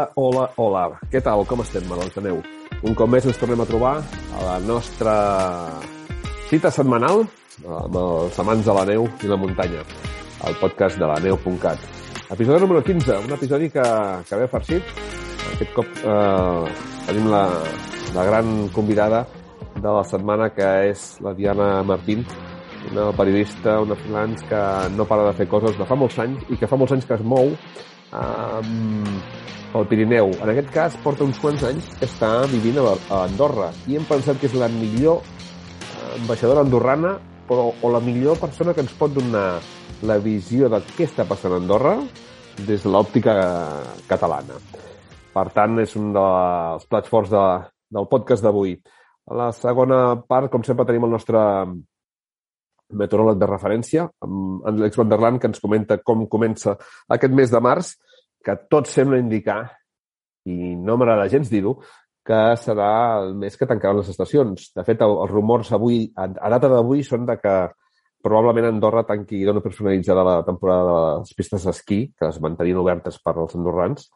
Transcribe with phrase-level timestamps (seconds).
[0.00, 0.82] Hola, hola, hola.
[1.12, 1.42] Què tal?
[1.44, 2.30] Com estem, malalts de?
[2.88, 5.12] Un cop més ens tornem a trobar a la nostra
[6.48, 7.26] cita setmanal
[7.68, 9.82] amb els amants de la neu i la muntanya,
[10.48, 11.84] el podcast de la neu.cat.
[12.30, 13.84] Episodi número 15, un episodi que,
[14.24, 14.94] que ve farcit.
[15.52, 16.72] Aquest cop eh,
[17.10, 17.44] tenim la,
[18.16, 19.26] la gran convidada
[19.76, 22.24] de la setmana, que és la Diana Martín,
[22.88, 24.64] una periodista, una freelance que
[24.96, 27.20] no para de fer coses de fa molts anys i que fa molts anys que
[27.20, 27.52] es mou
[28.12, 30.32] eh, al Pirineu.
[30.42, 34.06] En aquest cas, porta uns quants anys que està vivint a, a Andorra i hem
[34.08, 35.22] pensat que és la millor
[36.18, 37.16] ambaixadora andorrana
[37.48, 39.60] però, o la millor persona que ens pot donar
[40.06, 41.96] la visió de què està passant a Andorra
[42.66, 43.34] des de l'òptica
[44.08, 44.58] catalana.
[45.34, 47.44] Per tant, és un dels plats forts de,
[47.94, 48.74] del podcast d'avui.
[49.30, 51.40] A la segona part, com sempre, tenim el nostre
[52.92, 56.76] meteoròleg de referència, amb Àlex Van der Land, que ens comenta com comença
[57.08, 57.94] aquest mes de març,
[58.44, 59.62] que tot sembla indicar,
[60.48, 61.76] i no m'agrada gens dir-ho,
[62.26, 64.70] que serà el mes que tancaran les estacions.
[64.76, 67.54] De fet, els rumors avui, a data d'avui, són de que
[68.20, 72.80] probablement Andorra tanqui i dona personalitzada la temporada de les pistes d'esquí, que es mantenien
[72.80, 74.10] obertes per als andorrans,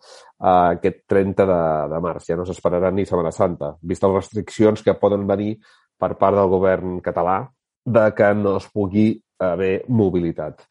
[0.45, 1.61] uh, aquest 30 de,
[1.95, 2.29] de març.
[2.29, 5.57] Ja no s'esperarà ni Setmana Santa, vist les restriccions que poden venir
[5.99, 7.41] per part del govern català
[7.85, 10.63] de que no es pugui haver mobilitat.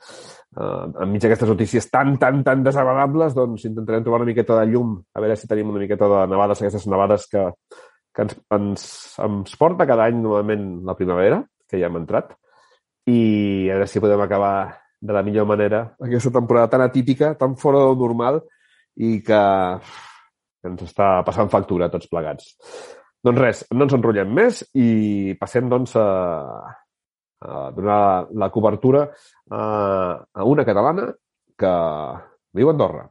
[0.53, 4.95] Uh, enmig d'aquestes notícies tan, tan, tan desagradables, doncs intentarem trobar una miqueta de llum,
[5.14, 7.47] a veure si tenim una miqueta de nevades, aquestes nevades que,
[8.14, 8.86] que ens, ens,
[9.25, 12.36] ens porta cada any normalment la primavera, que ja hem entrat,
[13.09, 13.19] i
[13.69, 14.56] a veure si podem acabar
[15.03, 18.39] de la millor manera aquesta temporada tan atípica, tan fora del normal
[19.03, 19.41] i que,
[20.62, 22.53] que ens està passant factura tots plegats.
[23.23, 26.06] Doncs res, no ens enrotllem més i passem doncs a,
[27.43, 29.09] a donar la cobertura
[29.49, 29.63] a,
[30.33, 31.11] a una catalana
[31.57, 31.73] que
[32.55, 33.09] viu a Andorra.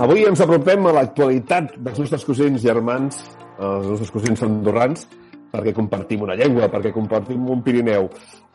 [0.00, 3.18] Avui ens apropem a l'actualitat dels nostres cosins germans,
[3.60, 5.04] els nostres cosins andorrans,
[5.50, 8.08] perquè compartim una llengua, perquè compartim un Pirineu.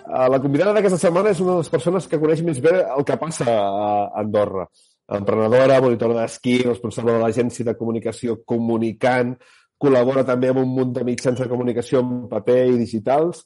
[0.06, 3.18] La convidada d'aquesta setmana és una de les persones que coneix més bé el que
[3.18, 3.90] passa a
[4.22, 4.68] Andorra.
[5.18, 9.36] Emprenedora, monitora d'esquí, responsable de l'agència de comunicació Comunicant,
[9.82, 13.44] col·labora també amb un munt de mitjans de comunicació en paper i digitals,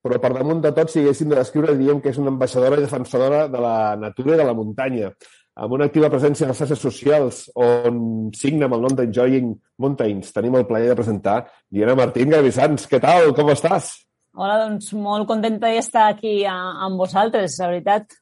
[0.00, 2.84] però per damunt de tot, si haguéssim de descriure, diríem que és una ambaixadora i
[2.84, 5.10] defensora de la natura i de la muntanya
[5.60, 9.50] amb una activa presència en les xarxes socials on signa amb el nom d'Enjoying
[9.84, 10.32] Mountains.
[10.32, 12.88] Tenim el plaer de presentar Diana Martín Gavissans.
[12.88, 13.34] Què tal?
[13.36, 13.92] Com estàs?
[14.40, 18.16] Hola, doncs molt contenta d'estar aquí amb vosaltres, la veritat.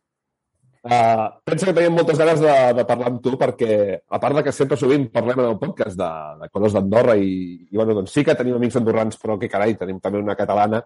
[0.88, 4.44] Uh, penso que tenim moltes ganes de, de parlar amb tu perquè, a part de
[4.46, 7.32] que sempre sovint parlem en el podcast de, de coses d'Andorra i,
[7.66, 10.80] i bueno, doncs sí que tenim amics andorrans, però que carai, tenim també una catalana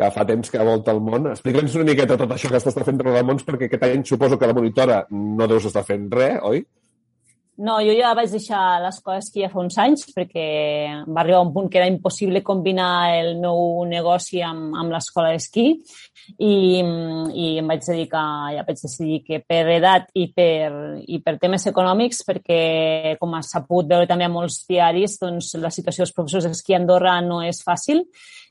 [0.00, 1.30] que fa temps que volta el món.
[1.34, 4.48] Explica'ns una miqueta tot això que estàs fent de mons, perquè aquest any suposo que
[4.48, 6.64] la monitora no deus estar fent res, oi?
[7.60, 10.44] No, jo ja vaig deixar les coses que ja fa uns anys perquè
[11.04, 15.66] va arribar un punt que era impossible combinar el meu negoci amb, amb l'escola d'esquí
[16.38, 18.24] i, i em vaig dedicar,
[18.56, 20.72] ja vaig decidir que per edat i per,
[21.04, 22.62] i per temes econòmics, perquè
[23.20, 26.80] com has sabut veure també a molts diaris, doncs la situació dels professors d'esquí a
[26.80, 28.06] Andorra no és fàcil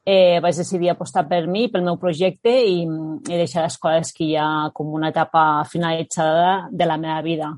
[0.05, 4.69] eh, vaig decidir apostar per mi, pel meu projecte i, i deixar l'escola d'esquí ja
[4.73, 7.51] com una etapa finalitzada de la meva vida.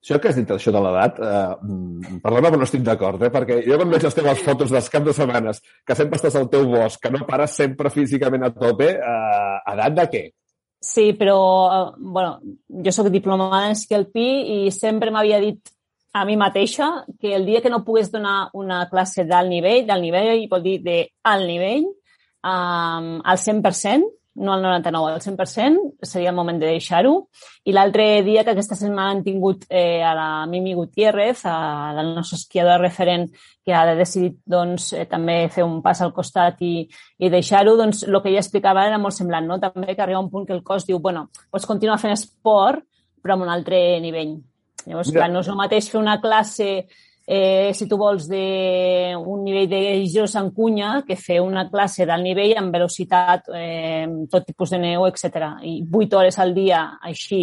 [0.00, 3.28] Això que has dit, això de l'edat, eh, perdona, però no estic d'acord, eh?
[3.32, 6.48] perquè jo quan veig les teves fotos dels caps de setmanes, que sempre estàs al
[6.48, 10.22] teu bosc, que no pares sempre físicament a tope, eh, edat de què?
[10.80, 11.36] Sí, però,
[11.74, 12.40] eh, bueno,
[12.86, 15.68] jo sóc diplomada en esquí alpí i sempre m'havia dit
[16.12, 20.02] a mi mateixa que el dia que no pogués donar una classe d'alt nivell, d'alt
[20.02, 21.86] nivell vol dir d'alt nivell,
[22.42, 24.08] um, al 100%,
[24.40, 27.28] no al 99, al 100%, seria el moment de deixar-ho.
[27.64, 32.04] I l'altre dia que aquesta setmana han tingut eh, a la Mimi Gutiérrez, a la
[32.06, 33.28] nostra esquiadora referent,
[33.64, 36.86] que ha decidit doncs, eh, també fer un pas al costat i,
[37.18, 39.60] i deixar-ho, doncs el que ella explicava era molt semblant, no?
[39.60, 42.86] també que arriba un punt que el cos diu, bueno, pots continuar fent esport,
[43.20, 44.38] però amb un altre nivell.
[44.86, 46.68] Llavors, clar, no és el mateix fer una classe,
[47.26, 49.80] eh, si tu vols, d'un nivell de
[50.12, 54.80] Jos en cunya, que fer una classe d'alt nivell amb velocitat, eh, tot tipus de
[54.82, 55.52] neu, etc.
[55.62, 57.42] I vuit hores al dia, així,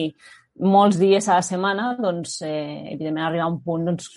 [0.60, 4.10] molts dies a la setmana, doncs, eh, evidentment, arriba a un punt doncs,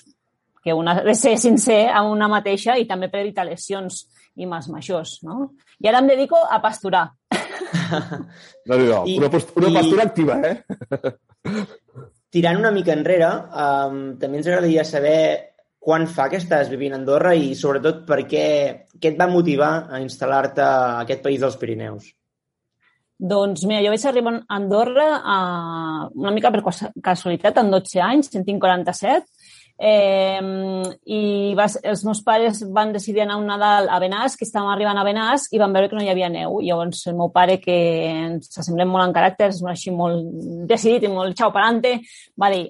[0.63, 4.05] que una ha de ser sincer amb una mateixa i també per evitar lesions
[4.37, 5.55] i mals majors, no?
[5.81, 7.11] I ara em dedico a pasturar.
[8.67, 9.03] No, no, no.
[9.03, 10.07] una, una pastura I...
[10.07, 10.65] activa, eh?
[12.31, 13.31] tirant una mica enrere,
[13.65, 15.19] um, també ens agradaria saber
[15.81, 18.47] quan fa que estàs vivint a Andorra i sobretot per què,
[19.01, 22.11] què et va motivar a instal·lar-te a aquest país dels Pirineus?
[23.21, 25.39] Doncs mira, jo vaig arribar a Andorra a,
[26.17, 26.63] una mica per
[27.05, 29.40] casualitat, amb 12 anys, en tinc 47,
[29.81, 30.41] eh,
[31.09, 31.21] i
[31.57, 35.07] va, els meus pares van decidir anar un Nadal a Benàs, que estàvem arribant a
[35.07, 36.61] Benàs, i van veure que no hi havia neu.
[36.61, 37.77] I llavors el meu pare, que
[38.11, 40.29] ens assemblem molt en caràcters, així molt
[40.69, 41.97] decidit i molt xau parante,
[42.41, 42.67] va dir,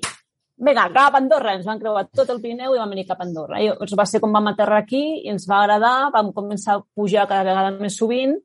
[0.61, 1.57] vinga, cap a Andorra.
[1.59, 3.59] Ens van creuar tot el Pirineu i vam venir cap a Andorra.
[3.59, 6.85] I llavors va ser com vam aterrar aquí i ens va agradar, vam començar a
[6.95, 8.39] pujar cada vegada més sovint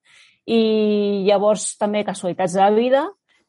[0.45, 3.05] i llavors també casualitats de la vida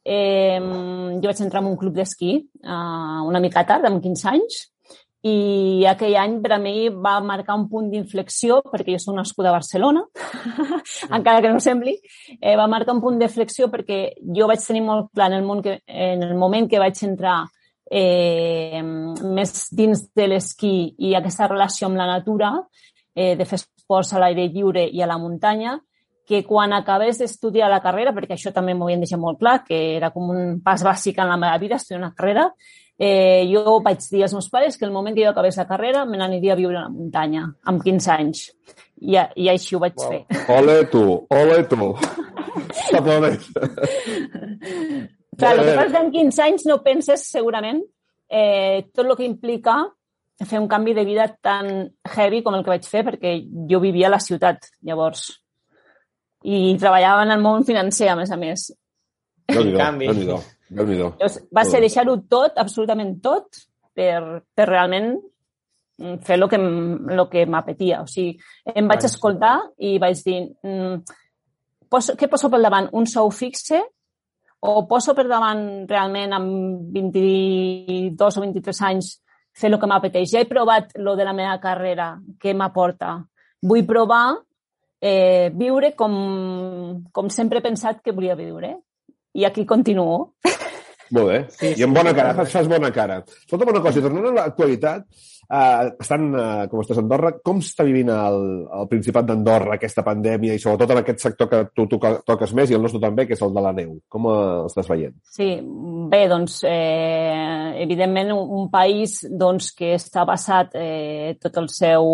[0.06, 4.62] eh, jo vaig entrar en un club d'esquí eh, una mica tard, amb 15 anys,
[5.26, 9.50] i aquell any per a mi va marcar un punt d'inflexió, perquè jo soc nascuda
[9.50, 10.04] a Barcelona,
[11.16, 11.96] encara que no sembli,
[12.38, 14.00] eh, va marcar un punt d'inflexió perquè
[14.36, 17.40] jo vaig tenir molt clar en el, món que, en el moment que vaig entrar
[17.90, 22.52] eh, més dins de l'esquí i aquesta relació amb la natura,
[23.14, 25.78] eh, de fer esports a l'aire lliure i a la muntanya,
[26.26, 29.78] que quan acabés d'estudiar la carrera, perquè això també m'ho havien deixat molt clar, que
[29.96, 32.48] era com un pas bàsic en la meva vida, estudiar una carrera,
[32.98, 36.04] eh, jo vaig dir als meus pares que el moment que jo acabés la carrera
[36.06, 38.46] me n'aniria a viure a la muntanya, amb 15 anys.
[38.96, 40.08] I, i així ho vaig wow.
[40.10, 40.22] fer.
[40.56, 41.90] Ole tu, ole tu.
[42.90, 43.50] T'aplaudeix.
[45.36, 47.82] Clar, el que passa és que amb 15 anys no penses segurament
[48.32, 49.82] eh, tot el que implica
[50.44, 53.38] fer un canvi de vida tan heavy com el que vaig fer, perquè
[53.68, 55.28] jo vivia a la ciutat, llavors
[56.46, 58.68] i treballava en el món financer, a més a més.
[59.50, 60.86] Déu-n'hi-do, déu nhi déu
[61.54, 63.64] Va ser deixar-ho tot, absolutament tot,
[63.96, 65.14] per, per realment
[65.96, 68.02] fer el que, lo que m'apetia.
[68.04, 68.36] O sigui,
[68.74, 70.96] em vaig escoltar i vaig dir, mm,
[71.88, 72.90] poso, què poso pel davant?
[72.92, 73.80] Un sou fixe
[74.60, 79.14] o poso per davant realment amb 22 o 23 anys
[79.56, 80.32] fer el que m'apeteix?
[80.32, 83.16] Ja he provat lo de la meva carrera, què m'aporta?
[83.62, 84.36] Vull provar
[85.00, 88.74] eh, viure com, com sempre he pensat que volia viure.
[89.36, 90.32] I aquí continuo.
[91.12, 91.38] Molt bé.
[91.52, 93.20] Sí, I amb bona cara, fas, fas bona cara.
[93.44, 95.04] Escolta'm una cosa, tornant a l'actualitat,
[95.46, 100.02] Uh, estan, uh, com estàs a Andorra, com està vivint el, el Principat d'Andorra aquesta
[100.06, 103.28] pandèmia i sobretot en aquest sector que tu, tu toques més i el nostre també,
[103.28, 103.92] que és el de la neu?
[104.10, 105.14] Com uh, estàs veient?
[105.36, 105.52] Sí,
[106.10, 112.10] bé, doncs, eh, evidentment un, un país doncs, que està basat eh, tot el seu,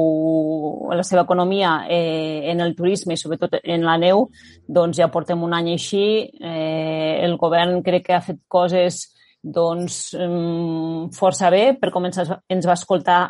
[0.93, 4.27] la seva economia eh, en el turisme i sobretot en la neu,
[4.69, 6.05] doncs ja portem un any així.
[6.37, 9.07] Eh, el govern crec que ha fet coses
[9.43, 10.15] doncs,
[11.17, 11.65] força bé.
[11.79, 13.23] Per començar, ens va escoltar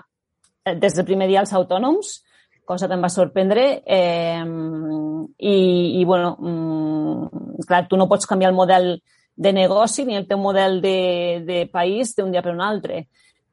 [0.65, 2.19] eh, des del primer dia els autònoms,
[2.69, 3.65] cosa que em va sorprendre.
[3.87, 4.45] Eh,
[5.39, 5.57] i,
[6.01, 6.37] i, bueno,
[7.67, 8.95] clar, tu no pots canviar el model
[9.35, 13.07] de negoci ni el teu model de, de país d'un dia per un altre.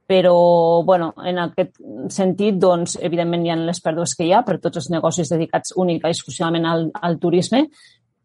[0.09, 1.77] Però, bueno, en aquest
[2.09, 5.75] sentit, doncs, evidentment hi ha les pèrdues que hi ha per tots els negocis dedicats
[5.77, 7.67] únic i exclusivament al, al turisme,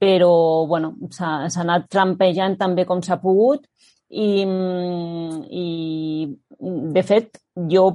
[0.00, 3.68] però, bueno, s'ha anat trampejant també com s'ha pogut
[4.10, 4.44] i,
[5.50, 5.66] i
[6.94, 7.86] de fet, jo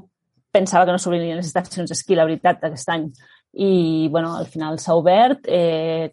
[0.52, 3.10] pensava que no s'obririen les estacions d'esquí, la veritat, aquest any.
[3.54, 5.48] I, bueno, al final s'ha obert.
[5.48, 6.12] Eh,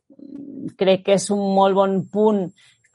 [0.77, 2.47] crec que és un molt bon punt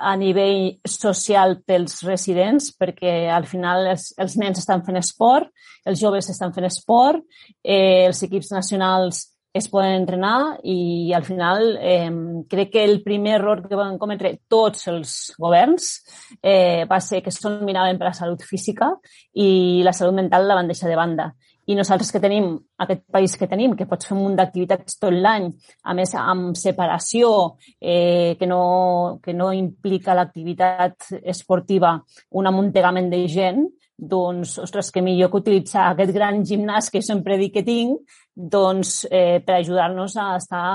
[0.02, 5.52] a nivell social pels residents, perquè al final els, els nens estan fent esport,
[5.86, 7.22] els joves estan fent esport,
[7.62, 12.10] eh, els equips nacionals es poden entrenar i al final eh,
[12.50, 15.92] crec que el primer error que van cometre tots els governs
[16.42, 18.94] eh, va ser que són miraven per la salut física
[19.34, 21.34] i la salut mental la van deixar de banda.
[21.68, 25.14] I nosaltres que tenim aquest país que tenim, que pots fer un munt d'activitats tot
[25.14, 25.46] l'any,
[25.84, 32.00] a més amb separació, eh, que, no, que no implica l'activitat esportiva
[32.32, 33.68] un amuntegament de gent,
[34.02, 38.02] doncs, ostres, que millor que utilitzar aquest gran gimnàs que sempre dic que tinc,
[38.34, 40.66] doncs, eh, per ajudar-nos a estar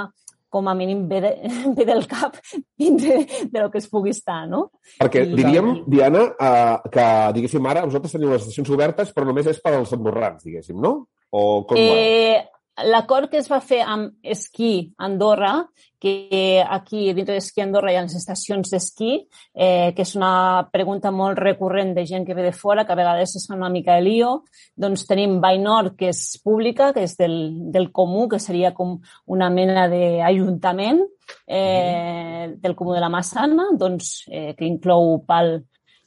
[0.49, 1.33] com a mínim bé, de,
[1.77, 2.39] bé del cap
[2.79, 4.69] dintre de lo que es pugui estar, no?
[5.03, 7.07] Perquè I, diríem, Diana, eh, que,
[7.37, 10.95] diguéssim, ara vosaltres teniu les estacions obertes, però només és per als andorrans, diguéssim, no?
[11.35, 12.45] O com eh?
[12.85, 15.65] L'acord que es va fer amb Esquí Andorra,
[15.99, 19.15] que aquí dintre d'Esquí Andorra hi ha les estacions d'esquí,
[19.55, 22.99] eh, que és una pregunta molt recurrent de gent que ve de fora, que a
[22.99, 24.43] vegades es fa una mica de lío.
[24.77, 27.39] Doncs tenim Vall Nord, que és pública, que és del,
[27.73, 31.01] del comú, que seria com una mena d'Ajuntament
[31.47, 35.57] eh, del Comú de la Massana, doncs, eh, que inclou Pal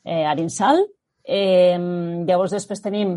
[0.05, 0.85] eh, Arinsal.
[1.29, 1.77] Eh,
[2.25, 3.11] llavors després tenim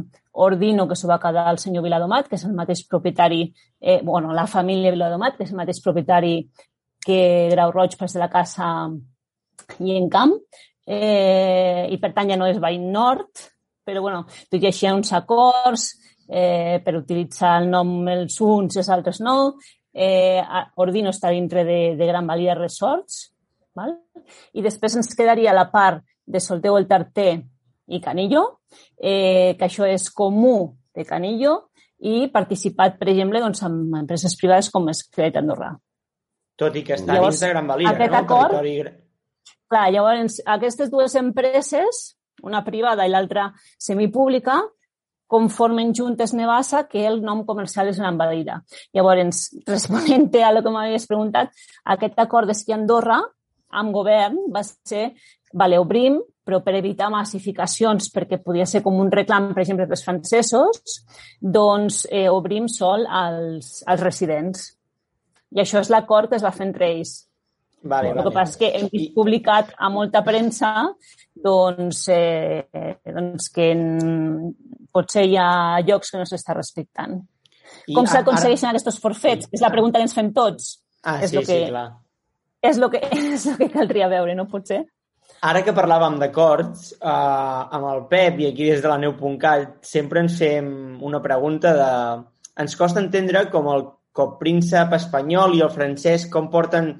[0.44, 3.46] Ordino, que s'ho va quedar el senyor Viladomat, que és el mateix propietari,
[3.80, 6.34] eh, bueno, la família Viladomat, que és el mateix propietari
[7.06, 8.68] que Grau Roig, pas de la Casa
[9.80, 10.36] i en Camp.
[10.84, 13.38] eh, i per tant ja no és veí nord,
[13.86, 15.84] però bueno, tot i així hi ha uns acords
[16.28, 19.54] eh, per utilitzar el nom els uns i els altres no.
[19.94, 20.42] Eh,
[20.82, 23.28] Ordino està dintre de, de Gran Valia Resorts,
[23.78, 23.94] val?
[24.52, 27.42] i després ens quedaria la part de Solteu el Tarter
[27.92, 28.42] i Canillo,
[28.96, 30.56] eh, que això és comú
[30.94, 31.54] de Canillo,
[32.02, 35.70] i participat, per exemple, doncs, amb empreses privades com és Crèdit Andorra.
[36.58, 38.20] Tot i que està llavors, dins de Gran Valira, aquest no?
[38.24, 38.98] Acord, territori...
[39.72, 42.02] Clar, llavors, aquestes dues empreses,
[42.44, 43.46] una privada i l'altra
[43.80, 44.58] semipública,
[45.32, 48.58] conformen juntes Nevassa que el nom comercial és Gran Valira.
[48.92, 51.54] Llavors, responent a el que m'havies preguntat,
[51.94, 53.22] aquest acord d'esquí Andorra
[53.72, 55.14] amb govern va ser
[55.56, 60.04] vale, obrim, però per evitar massificacions, perquè podia ser com un reclam, per exemple, pels
[60.04, 61.04] francesos,
[61.40, 64.64] doncs eh, obrim sol als, als residents.
[65.52, 67.28] I això és l'acord que es va fer entre ells.
[67.84, 68.28] Vale, El vale.
[68.28, 70.68] que passa és que hem vist publicat a molta premsa
[71.34, 72.62] doncs, eh,
[73.04, 74.54] doncs que en,
[74.94, 77.16] potser hi ha llocs que no s'està respectant.
[77.90, 79.48] I Com s'aconsegueixen ara- aquests forfets?
[79.50, 80.76] És la pregunta que ens fem tots.
[81.02, 81.88] Ah, és sí, lo que- sí, clar.
[82.62, 83.00] És el que,
[83.34, 84.84] és lo que caldria veure, no pot ser?
[85.40, 87.08] Ara que parlàvem d'acords, eh,
[87.76, 90.68] amb el Pep i aquí des de la neu.cat sempre ens fem
[91.00, 91.90] una pregunta de...
[92.62, 96.92] Ens costa entendre com el copríncep espanyol i el francès com porten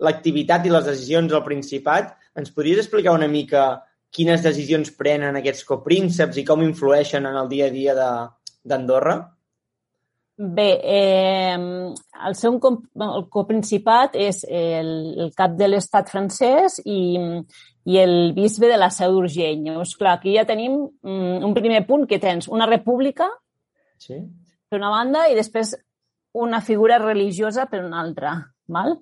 [0.00, 2.14] l'activitat i les decisions al Principat.
[2.38, 3.82] Ens podries explicar una mica
[4.14, 9.18] quines decisions prenen aquests coprínceps i com influeixen en el dia a dia d'Andorra?
[10.40, 11.56] Bé, eh,
[12.26, 14.88] el seu el coprincipat és el,
[15.26, 17.18] el cap de l'estat francès i,
[17.84, 19.62] i el bisbe de la Seu d'Urgell.
[19.64, 23.28] Llavors, clar, aquí ja tenim mm, un primer punt que tens una república
[24.00, 24.16] Sí?
[24.70, 25.74] per una banda i després
[26.40, 28.36] una figura religiosa per una altra.
[28.70, 28.94] Val?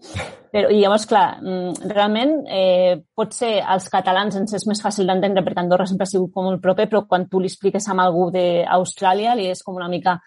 [0.48, 5.06] Però, I llavors, clar, mm, realment eh, pot ser als catalans ens és més fàcil
[5.06, 7.96] d'entendre perquè Andorra sempre ha sigut com el proper, però quan tu li expliques a
[8.00, 10.18] algú d'Austràlia li és com una mica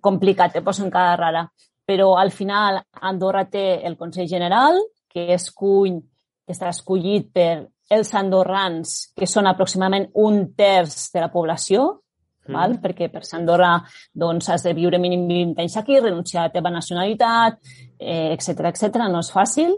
[0.00, 1.46] complicat, te posen cada rara.
[1.86, 4.78] Però al final Andorra té el Consell General,
[5.08, 6.02] que escull,
[6.46, 11.84] que està escollit per els andorrans, que són aproximadament un terç de la població,
[12.46, 12.54] mm.
[12.56, 12.78] val?
[12.82, 13.74] perquè per ser Andorra
[14.14, 17.60] doncs, has de viure mínim 20 anys aquí, renunciar a la teva nacionalitat,
[17.98, 19.06] eh, etc etc.
[19.10, 19.76] no és fàcil.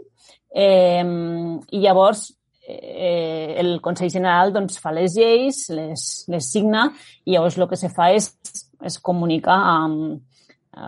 [0.55, 2.29] Eh, I llavors
[2.67, 6.87] eh, el Consell General doncs, fa les lleis, les, les signa
[7.25, 8.31] i llavors el que se fa és,
[8.85, 10.23] és comunicar amb,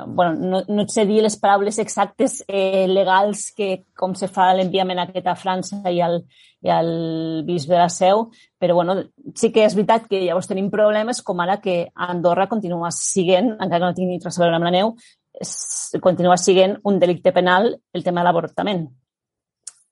[0.08, 4.50] bueno, no, no et sé dir les paraules exactes eh, legals que com se fa
[4.56, 6.20] l'enviament aquest a França i al,
[6.66, 6.92] i al
[7.48, 8.28] bisbe de la Seu,
[8.60, 8.98] però bueno,
[9.36, 13.80] sí que és veritat que llavors tenim problemes com ara que Andorra continua siguent, encara
[13.80, 14.94] que no tingui res a veure amb la neu,
[16.04, 18.88] continua siguent un delicte penal el tema de l'avortament.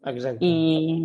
[0.06, 0.46] Exacte.
[0.46, 1.02] I,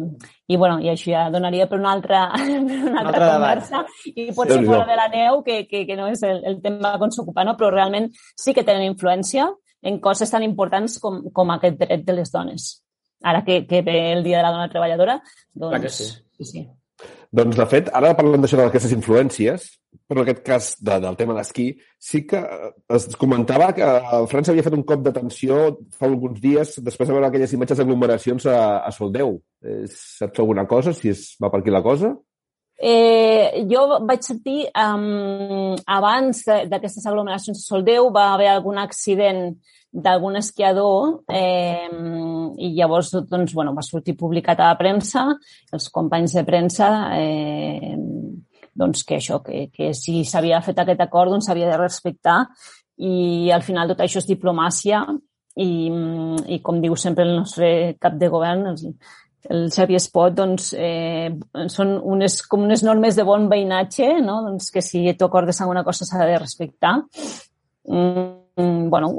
[0.47, 3.62] i, bueno, i això ja donaria per una altra, per una altra altre debat.
[3.64, 4.75] conversa i potser Déu-n'hi-do.
[4.75, 7.45] fora de la neu, que, que, que no és el, el tema que ens ocupa,
[7.49, 7.57] no?
[7.57, 9.49] però realment sí que tenen influència
[9.83, 12.69] en coses tan importants com, com aquest dret de les dones.
[13.25, 15.19] Ara que, que ve el Dia de la Dona Treballadora,
[15.52, 15.73] doncs...
[15.73, 16.11] Clar que sí.
[16.37, 16.69] sí, sí.
[17.31, 19.69] Doncs, de fet, ara parlant d'això d'aquestes influències,
[20.11, 21.69] per aquest cas de, del tema d'esquí,
[22.03, 25.61] sí que eh, es comentava que eh, França havia fet un cop d'atenció
[25.95, 29.37] fa alguns dies després de veure aquelles imatges d'aglomeracions a, a Soldeu.
[29.63, 32.17] Eh, saps alguna cosa, si es va per aquí la cosa?
[32.81, 39.53] Eh, jo vaig sentir, um, abans d'aquestes aglomeracions de Soldeu, va haver algun accident
[39.91, 41.89] d'algun esquiador eh,
[42.59, 45.27] i llavors doncs, bueno, va sortir publicat a la premsa,
[45.73, 47.97] els companys de premsa, eh,
[48.81, 52.45] doncs que això, que, que si s'havia fet aquest acord doncs s'havia de respectar
[53.01, 55.03] i al final tot això és diplomàcia
[55.61, 55.71] i,
[56.55, 58.95] i com diu sempre el nostre cap de govern, el,
[59.51, 61.33] el Xavier Espot, doncs, eh,
[61.73, 64.41] són unes, com unes normes de bon veïnatge, no?
[64.47, 66.99] doncs que si tu acordes amb una cosa s'ha de respectar.
[67.91, 69.11] Mm, bueno,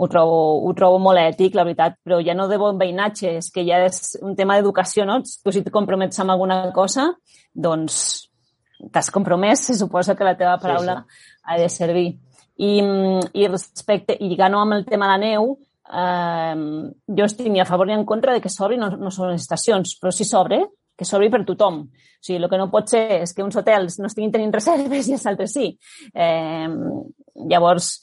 [0.00, 3.50] ho trobo, ho trobo molt ètic, la veritat, però ja no de bon veïnatge, és
[3.52, 5.18] que ja és un tema d'educació, no?
[5.20, 7.10] Tu si et compromets amb alguna cosa,
[7.52, 7.98] doncs
[8.80, 11.32] t'has compromès, se suposa que la teva paraula sí, sí.
[11.44, 12.06] ha de servir.
[12.60, 12.70] I,
[13.40, 15.52] i respecte, i lligant amb el tema de la neu,
[15.92, 16.56] eh,
[17.18, 19.44] jo estic ni a favor ni en contra de que s'obri, no, no són les
[19.44, 20.62] estacions, però si s'obre,
[20.96, 21.82] que s'obri per tothom.
[21.88, 25.08] O sigui, el que no pot ser és que uns hotels no estiguin tenint reserves
[25.08, 25.70] i els altres sí.
[26.12, 26.68] Eh,
[27.52, 27.94] llavors,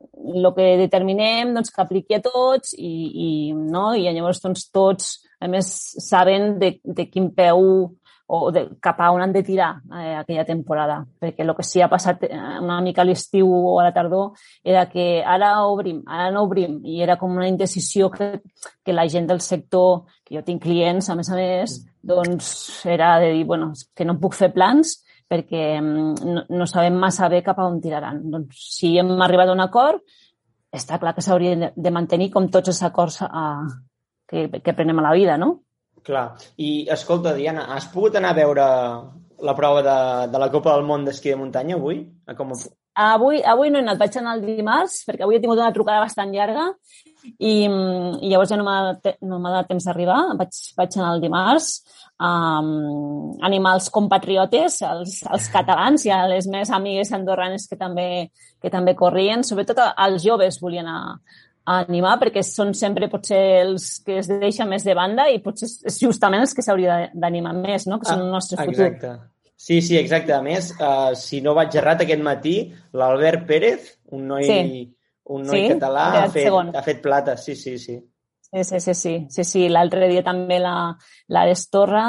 [0.00, 3.90] el que determinem doncs, que apliqui a tots i, i, no?
[3.94, 5.70] I llavors doncs, tots, a més,
[6.06, 7.90] saben de, de quin peu
[8.30, 11.00] o de, cap a on han de tirar eh, aquella temporada.
[11.18, 14.36] Perquè el que sí ha passat eh, una mica a l'estiu o a la tardor
[14.62, 18.36] era que ara obrim, ara no obrim, i era com una indecisió que,
[18.84, 22.52] que la gent del sector, que jo tinc clients, a més a més, doncs
[22.86, 27.28] era de dir, bueno, que no puc fer plans perquè mm, no, no sabem massa
[27.30, 28.18] bé cap a on tiraran.
[28.32, 30.02] Doncs si hem arribat a un acord,
[30.74, 33.46] està clar que s'haurien de, de mantenir com tots els acords a,
[34.30, 35.52] que, que prenem a la vida, no?
[36.06, 36.30] Clar.
[36.56, 38.66] I, escolta, Diana, has pogut anar a veure
[39.40, 39.96] la prova de,
[40.32, 42.02] de la Copa del Món d'esquí de muntanya avui?
[42.26, 42.52] A com...
[43.00, 46.02] Avui, avui no he anat, vaig anar el dimarts, perquè avui he tingut una trucada
[46.02, 46.70] bastant llarga
[47.38, 48.78] i, i llavors ja no m'ha
[49.26, 50.20] no donat temps d'arribar.
[50.40, 51.72] Vaig, vaig anar el dimarts
[52.20, 57.78] a um, animar els compatriotes, els, els catalans i a les meves amigues andorranes que
[57.80, 58.08] també,
[58.60, 59.44] que també corrien.
[59.46, 61.20] Sobretot els joves volien anar,
[61.70, 65.68] a animar perquè són sempre potser els que es deixen més de banda i potser
[65.86, 68.00] és justament els que s'hauria d'animar més, no?
[68.00, 68.88] que són el nostre futur.
[68.88, 69.12] Exacte.
[69.60, 70.32] Sí, sí, exacte.
[70.32, 72.54] A més, uh, si no vaig errat aquest matí,
[72.96, 74.86] l'Albert Pérez, un noi, sí.
[75.30, 75.68] Un noi sí?
[75.74, 77.36] català, ha fet, ha fet plata.
[77.38, 78.00] Sí, sí, sí.
[78.50, 78.94] Sí, sí, sí.
[78.94, 79.14] sí.
[79.30, 79.68] sí, sí.
[79.70, 80.74] L'altre dia també la,
[81.30, 82.04] la d'Estorra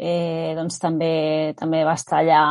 [0.00, 2.42] eh, doncs també, també va estar allà.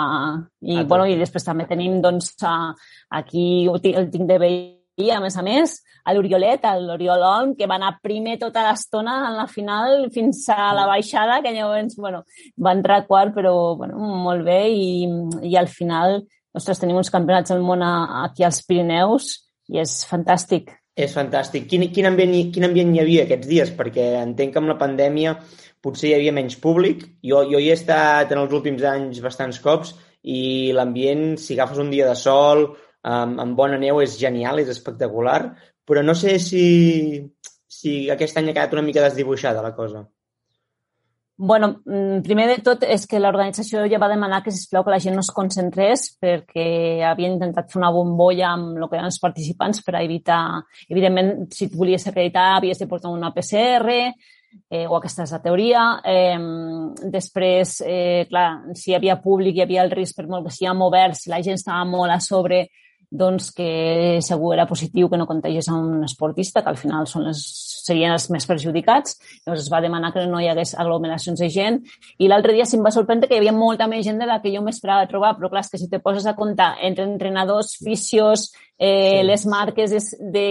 [0.61, 2.73] I, bueno, i després també tenim doncs, a,
[3.21, 7.67] aquí el tinc de veí, a més a més, a l'Oriolet, a l'Oriol Olm, que
[7.69, 12.25] va anar primer tota l'estona en la final fins a la baixada, que llavors, bueno,
[12.59, 15.07] va entrar quart, però, bueno, molt bé, i,
[15.47, 16.19] i al final,
[16.53, 20.73] ostres, tenim uns campionats del món aquí als Pirineus i és fantàstic.
[20.99, 21.69] És fantàstic.
[21.71, 23.71] Quin, quin, ambient, quin ambient hi havia aquests dies?
[23.77, 25.38] Perquè entenc que amb la pandèmia
[25.85, 27.05] potser hi havia menys públic.
[27.23, 31.79] Jo, jo hi he estat en els últims anys bastants cops i l'ambient, si agafes
[31.79, 32.65] un dia de sol,
[33.07, 35.39] amb, amb bona neu, és genial, és espectacular,
[35.88, 36.65] però no sé si,
[37.71, 40.03] si aquest any ha quedat una mica desdibuixada la cosa.
[41.41, 44.99] Bueno, mm, primer de tot és que l'organització ja va demanar que, sisplau, que la
[44.99, 49.21] gent no es concentrés perquè havien intentat fer una bombolla amb el que eren els
[49.23, 50.41] participants per a evitar...
[50.91, 53.95] Evidentment, si et volies acreditar, havies de portar una PCR,
[54.67, 55.86] eh, o aquesta és la teoria.
[56.04, 56.36] Eh,
[57.15, 60.84] després, eh, clar, si hi havia públic, hi havia el risc per molt que siguem
[60.89, 62.65] oberts, si la gent estava molt a sobre,
[63.10, 67.25] doncs que segur era positiu que no contagies a un esportista, que al final són
[67.32, 67.47] les,
[67.89, 69.17] serien els més perjudicats.
[69.43, 71.82] Llavors es va demanar que no hi hagués aglomeracions de gent.
[72.19, 74.54] I l'altre dia se'm va sorprendre que hi havia molta més gent de la que
[74.54, 78.49] jo m'esperava trobar, però clar, és que si te poses a comptar entre entrenadors, fisios,
[78.78, 79.25] eh, sí.
[79.28, 80.47] les marques de, de,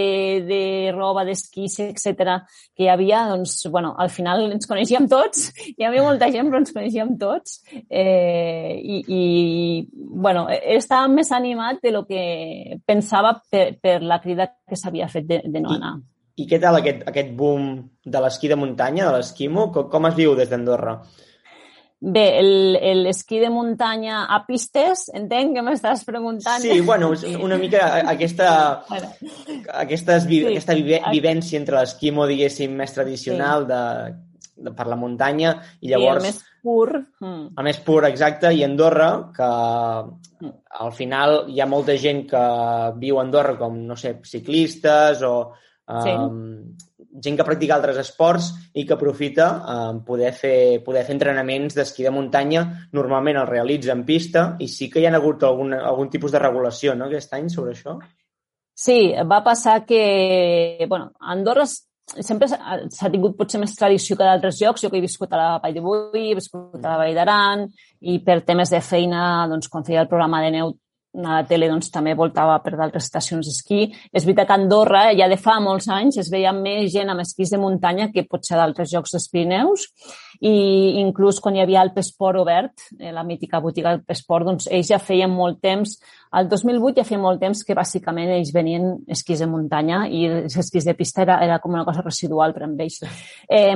[0.49, 0.63] de
[0.97, 2.39] roba, d'esquís, etc
[2.75, 6.61] que hi havia, doncs, bueno, al final ens coneixíem tots, hi havia molta gent, però
[6.63, 9.23] ens coneixíem tots, eh, i, i,
[10.27, 10.47] bueno,
[10.77, 15.43] estava més animat de lo que pensava per, per la crida que s'havia fet de,
[15.47, 15.97] de no anar.
[15.99, 17.71] I, I què tal aquest, aquest boom
[18.07, 19.71] de l'esquí de muntanya, de l'esquimo?
[19.75, 21.01] Com, com es viu des d'Andorra?
[21.99, 22.29] Bé,
[22.95, 26.63] l'esquí de muntanya a pistes, entenc que m'estàs preguntant.
[26.63, 27.11] Sí, bueno,
[27.43, 28.51] una mica aquesta,
[29.81, 30.45] aquestes, sí.
[30.53, 33.73] aquesta vivència entre l'esquimo, diguéssim, més tradicional sí.
[33.73, 33.83] de,
[34.63, 36.23] de, per la muntanya i llavors...
[36.23, 36.89] El més pur.
[37.19, 37.45] Mm.
[37.59, 40.55] El més pur, exacte, i Andorra, que mm.
[40.87, 42.45] al final hi ha molta gent que
[43.03, 45.39] viu a Andorra com, no sé, ciclistes o...
[45.89, 46.13] Sí.
[46.13, 46.77] Um,
[47.23, 52.05] gent que practica altres esports i que aprofita eh, poder, fer, poder fer entrenaments d'esquí
[52.05, 52.65] de muntanya.
[52.95, 56.43] Normalment el realitza en pista i sí que hi ha hagut algun, algun tipus de
[56.43, 57.99] regulació no, aquest any sobre això.
[58.79, 60.87] Sí, va passar que...
[60.89, 64.85] bueno, Andorra sempre s'ha tingut potser més tradició que d'altres llocs.
[64.85, 65.83] Jo que he viscut a la Vall de
[66.21, 67.67] he viscut a la Vall d'Aran
[68.01, 70.77] i per temes de feina, doncs, quan feia el programa de neu
[71.19, 73.81] la tele doncs, també voltava per d'altres estacions d'esquí.
[74.13, 77.25] És veritat que a Andorra ja de fa molts anys es veia més gent amb
[77.25, 79.89] esquís de muntanya que potser d'altres llocs dels Pirineus
[80.41, 84.69] i inclús quan hi havia el Pesport obert, eh, la mítica botiga del Pesport, doncs
[84.71, 85.97] ells ja feien molt temps,
[86.39, 90.59] el 2008 ja feia molt temps que bàsicament ells venien esquís de muntanya i els
[90.61, 93.01] esquís de pista era, era com una cosa residual per a ells.
[93.49, 93.75] Eh,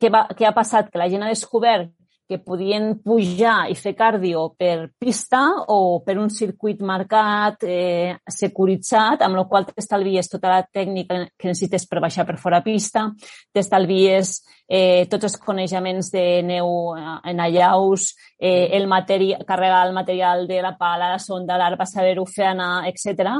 [0.00, 0.88] què, va, què ha passat?
[0.92, 1.92] Que la gent ha descobert
[2.28, 5.40] que podien pujar i fer cardio per pista
[5.72, 11.48] o per un circuit marcat, eh, securitzat, amb la qual t'estalvies tota la tècnica que
[11.48, 13.06] necessites per baixar per fora pista,
[13.54, 14.34] t'estalvies
[14.68, 20.46] eh, tots els coneixements de neu eh, en allaus, eh, el material, carregar el material
[20.46, 23.32] de la pala, la sonda, l'arba, saber-ho fer anar, etc.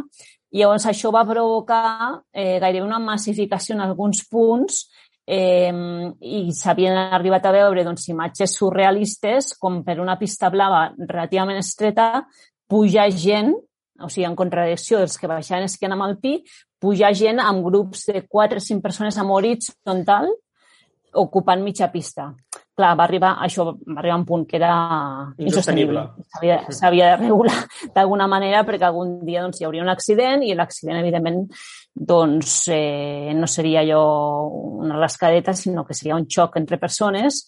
[0.56, 4.86] Llavors això va provocar eh, gairebé una massificació en alguns punts
[5.28, 5.72] eh,
[6.24, 12.24] i s'havien arribat a veure doncs, imatges surrealistes com per una pista blava relativament estreta
[12.68, 13.52] pujar gent,
[14.00, 16.34] o sigui, en contradicció dels que baixaven esquiant amb el pi,
[16.80, 20.30] pujar gent amb grups de 4 o 5 persones a morir horizontal
[21.18, 22.28] ocupant mitja pista.
[22.78, 24.72] Clar, va arribar, això va arribar a un punt que era
[25.42, 26.04] insostenible.
[26.38, 27.56] S'havia de regular
[27.96, 31.42] d'alguna manera perquè algun dia doncs, hi hauria un accident i l'accident, evidentment,
[31.92, 34.04] doncs, eh, no seria allò
[34.84, 37.44] una rascadeta, sinó que seria un xoc entre persones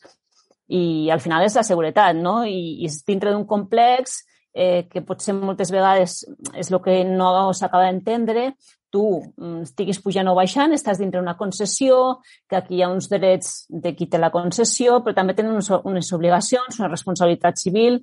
[0.71, 2.41] i al final és la seguretat, no?
[2.47, 4.21] I, i és dintre d'un complex
[4.55, 6.21] eh, que potser moltes vegades
[6.55, 8.51] és el que no s'acaba d'entendre,
[8.93, 13.09] tu mm, estiguis pujant o baixant, estàs dintre una concessió, que aquí hi ha uns
[13.13, 18.01] drets de qui té la concessió, però també tenen unes, unes obligacions, una responsabilitat civil,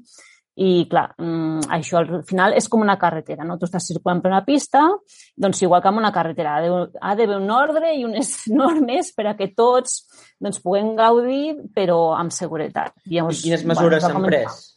[0.57, 3.59] i, clar, mm, això al final és com una carretera, no?
[3.61, 4.81] Tu estàs circulant per una pista,
[5.37, 6.55] doncs igual que amb una carretera.
[6.57, 9.99] Ha d'haver un ordre i unes normes per a que tots
[10.41, 12.95] doncs, puguem gaudir, però amb seguretat.
[13.05, 14.76] Llavors, I quines mesures s'han pres?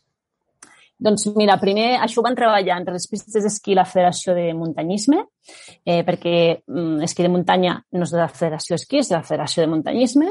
[1.00, 5.22] Doncs mira, primer això ho van treballar entre les pistes d'esquí la Federació de Muntanyisme,
[5.84, 9.24] eh, perquè mm, esquí de muntanya no és de la Federació d'Esquí, és de la
[9.24, 10.28] Federació de Muntanyisme,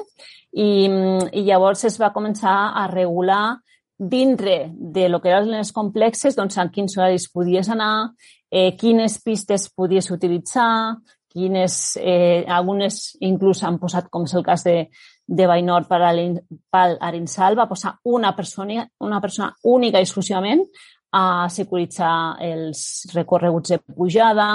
[0.53, 3.57] i, mm, i llavors es va començar a regular
[3.99, 8.11] dintre de lo que eren les complexes, doncs en quins horaris podies anar,
[8.51, 10.95] eh, quines pistes podies utilitzar,
[11.29, 14.89] quines, eh, algunes inclús han posat, com és el cas de,
[15.27, 20.65] de Bainor per al Arinsal va posar una persona, una persona única i exclusivament
[21.11, 22.81] a securitzar els
[23.13, 24.49] recorreguts de pujada,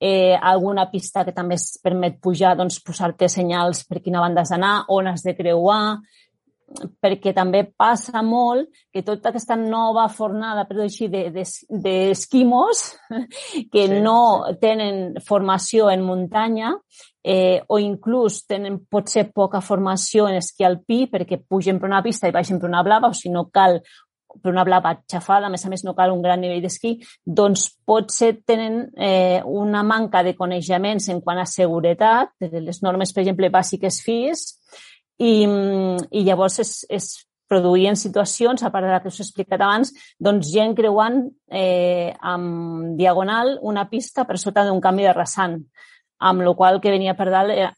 [0.00, 4.50] eh, alguna pista que també es permet pujar, doncs posar-te senyals per quina banda has
[4.50, 6.00] d'anar, on has de creuar,
[7.02, 13.66] perquè també passa molt que tota aquesta nova fornada, per dir així, d'esquimos de, de,
[13.72, 14.56] que sí, no sí.
[14.62, 16.72] tenen formació en muntanya
[17.22, 22.30] eh, o inclús tenen potser poca formació en esquí alpí perquè pugen per una pista
[22.30, 23.80] i baixen per una blava o si no cal
[24.40, 27.66] per una blava xafada, a més a més no cal un gran nivell d'esquí, doncs
[27.84, 33.52] potser tenen eh, una manca de coneixements en quant a seguretat, les normes, per exemple,
[33.52, 34.46] bàsiques FIS,
[35.22, 35.34] i,
[36.10, 37.12] i llavors es, es
[37.52, 42.12] produïen situacions, a part de la que us he explicat abans, doncs gent creuant eh,
[42.18, 45.60] amb diagonal una pista per sota d'un canvi de rasant
[46.22, 47.72] amb la qual que venia per dalt era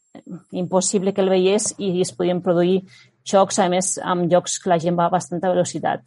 [0.53, 2.83] impossible que el veiés i es podien produir
[3.25, 6.05] xocs, a més, amb llocs que la gent va a bastanta velocitat.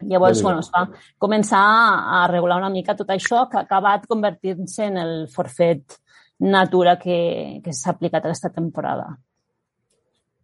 [0.00, 0.86] Llavors, bueno, es va
[1.20, 5.98] començar a regular una mica tot això que ha acabat convertint-se en el forfet
[6.40, 9.10] natura que, que s'ha aplicat aquesta temporada.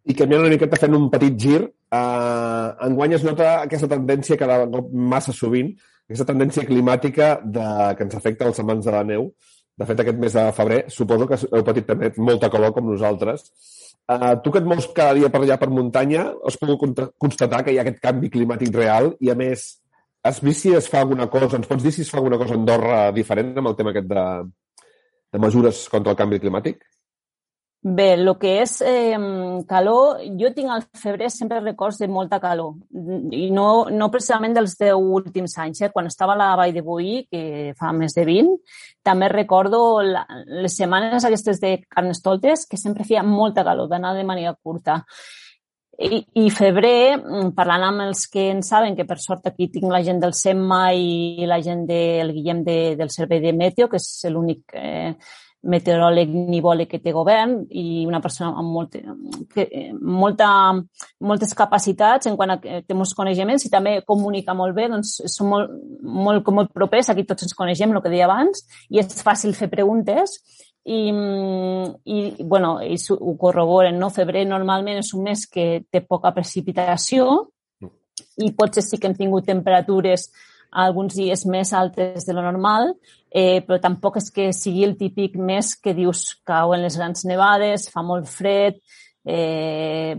[0.06, 4.62] I canviant una miqueta, fent un petit gir, eh, enguany es nota aquesta tendència cada
[4.70, 5.72] cop massa sovint,
[6.06, 7.66] aquesta tendència climàtica de,
[7.98, 9.32] que ens afecta els amants de la neu,
[9.76, 13.50] de fet, aquest mes de febrer, suposo que heu patit també molta calor com nosaltres.
[14.06, 17.74] Uh, tu que et mous cada dia per allà per muntanya, has pogut constatar que
[17.74, 19.66] hi ha aquest canvi climàtic real i, a més,
[20.24, 22.54] has vist si es fa alguna cosa, ens pots dir si es fa alguna cosa
[22.54, 24.24] a Andorra diferent amb el tema aquest de,
[25.34, 26.80] de mesures contra el canvi climàtic?
[27.82, 29.14] Bé, el que és eh,
[29.68, 32.72] calor, jo tinc al febrer sempre records de molta calor
[33.30, 35.84] i no, no precisament dels 10 últims anys.
[35.84, 35.90] Eh?
[35.94, 38.56] Quan estava a la Vall de Boí, que fa més de 20,
[39.06, 40.24] també recordo la,
[40.64, 45.04] les setmanes aquestes de Carnestoltes que sempre feia molta calor, d'anar de manera curta.
[45.96, 47.22] I, I febrer,
[47.56, 50.82] parlant amb els que en saben, que per sort aquí tinc la gent del SEMMA
[50.92, 55.14] i la gent del Guillem de, del Servei de Meteo, que és l'únic eh,
[55.66, 58.96] meteoròleg nivòleg que té govern i una persona amb molt,
[59.52, 59.66] que,
[60.00, 60.48] molta,
[61.26, 65.16] moltes capacitats en quant a que té molts coneixements i també comunica molt bé, doncs
[65.32, 69.26] som molt, molt, molt propers, aquí tots ens coneixem, el que deia abans, i és
[69.26, 70.38] fàcil fer preguntes.
[70.86, 74.06] I, i bueno, i ho corroboren, no?
[74.14, 77.24] Febrer normalment és un mes que té poca precipitació
[78.38, 80.28] i potser sí que hem tingut temperatures
[80.70, 82.94] alguns dies més altes de lo normal,
[83.30, 87.90] eh, però tampoc és que sigui el típic mes que dius cauen les grans nevades,
[87.92, 88.80] fa molt fred,
[89.26, 90.16] eh,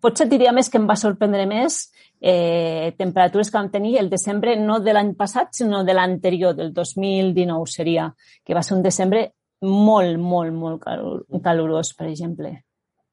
[0.00, 1.88] potser diria més que em va sorprendre més
[2.20, 6.72] eh, temperatures que vam tenir el desembre no de l'any passat, sinó de l'anterior, del
[6.72, 8.08] 2019 seria,
[8.44, 9.26] que va ser un desembre
[9.64, 12.54] molt, molt, molt calor, calorós, per exemple.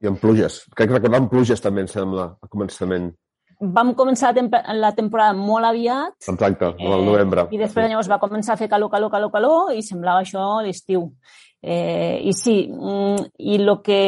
[0.01, 0.63] I amb pluges.
[0.75, 3.11] Crec recordar amb pluges també, em sembla, al començament
[3.61, 6.15] vam començar la temporada molt aviat.
[6.27, 7.45] Exacte, al novembre.
[7.47, 10.61] Eh, I després llavors va començar a fer calor, calor, calor, calor i semblava això
[10.65, 11.11] l'estiu.
[11.61, 14.01] Eh, I sí, mm, i el que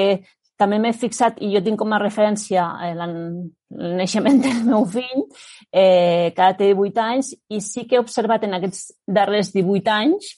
[0.58, 3.16] també m'he fixat, i jo tinc com a referència eh, el
[4.00, 5.26] naixement del meu fill,
[5.70, 9.94] eh, que ara té 18 anys, i sí que he observat en aquests darrers 18
[9.94, 10.36] anys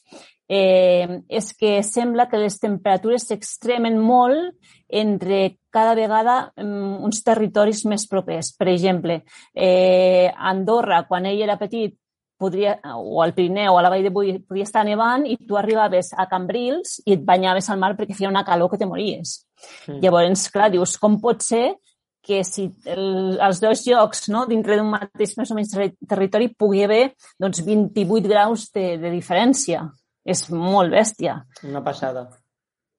[0.48, 4.56] eh, és que sembla que les temperatures s'extremen molt
[4.90, 8.54] entre cada vegada um, uns territoris més propers.
[8.56, 11.98] Per exemple, eh, Andorra, quan ell era petit,
[12.38, 15.58] podria, o al Pirineu o a la Vall de Bui, podia estar nevant i tu
[15.58, 19.40] arribaves a Cambrils i et banyaves al mar perquè feia una calor que te mories.
[19.88, 20.02] Mm.
[20.04, 21.78] Llavors, clar, dius, com pot ser
[22.26, 25.76] que si el, els dos llocs no, dintre d'un mateix més o menys
[26.10, 27.04] territori pugui haver
[27.40, 29.86] doncs, 28 graus de, de diferència.
[30.26, 31.40] És molt bèstia.
[31.64, 32.28] Una passada.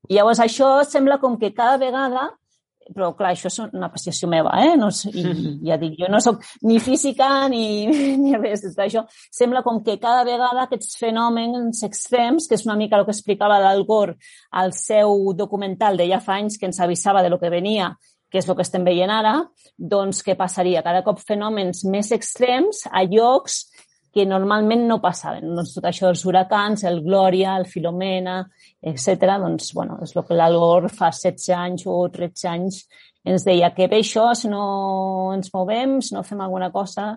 [0.09, 2.31] I llavors això sembla com que cada vegada
[2.95, 4.77] però clar, això és una apreciació meva, eh?
[4.79, 5.25] No, I
[5.69, 7.87] ja dic, jo no sóc ni física ni,
[8.23, 9.03] ni res d'això.
[9.35, 13.59] Sembla com que cada vegada aquests fenòmens extrems, que és una mica el que explicava
[13.63, 14.17] d'Al Gore
[14.53, 17.95] al seu documental de ja fa anys que ens avisava de lo que venia
[18.27, 19.37] que és el que estem veient ara,
[19.79, 20.83] doncs què passaria?
[20.83, 23.61] Cada cop fenòmens més extrems a llocs
[24.17, 25.51] que normalment no passaven.
[25.59, 28.39] Doncs tot això dels huracans, el Glòria, el Filomena,
[28.81, 29.37] etc.
[29.43, 32.81] doncs, bueno, és el que l'Algor fa 16 anys o 13 anys
[33.27, 34.65] ens deia que bé això, si no
[35.35, 37.09] ens movem, si no fem alguna cosa...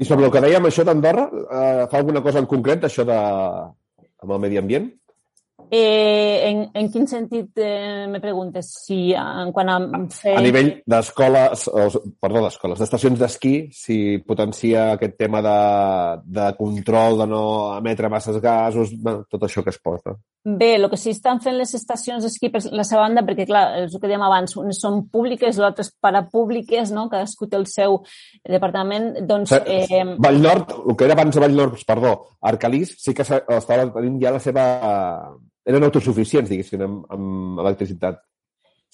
[0.00, 3.18] I sobre el que dèiem, això d'Andorra, eh, fa alguna cosa en concret, això de...
[4.24, 4.88] amb el medi ambient?
[5.70, 8.70] Eh, en, en quin sentit eh, me preguntes?
[8.86, 9.76] Si en quant a
[10.12, 10.36] fer...
[10.38, 11.66] A nivell d'escoles,
[12.22, 15.58] perdó, d'escoles, d'estacions d'esquí, si potencia aquest tema de,
[16.38, 17.42] de control, de no
[17.76, 20.16] emetre masses gasos, bueno, tot això que es porta.
[20.48, 23.64] Bé, el que sí estan fent les estacions d'esquí per la seva banda, perquè clar,
[23.82, 27.08] és el que dèiem abans, unes són públiques, les altres parapúbliques, no?
[27.12, 28.00] cadascú té el seu
[28.48, 29.52] departament, doncs...
[29.66, 30.00] Eh...
[30.16, 34.40] Vallnord, el que era abans de Vallnord, perdó, Arcalís, sí que estava tenint ja la
[34.40, 34.64] seva
[35.68, 38.24] eren autosuficients, diguéssim, amb, amb electricitat.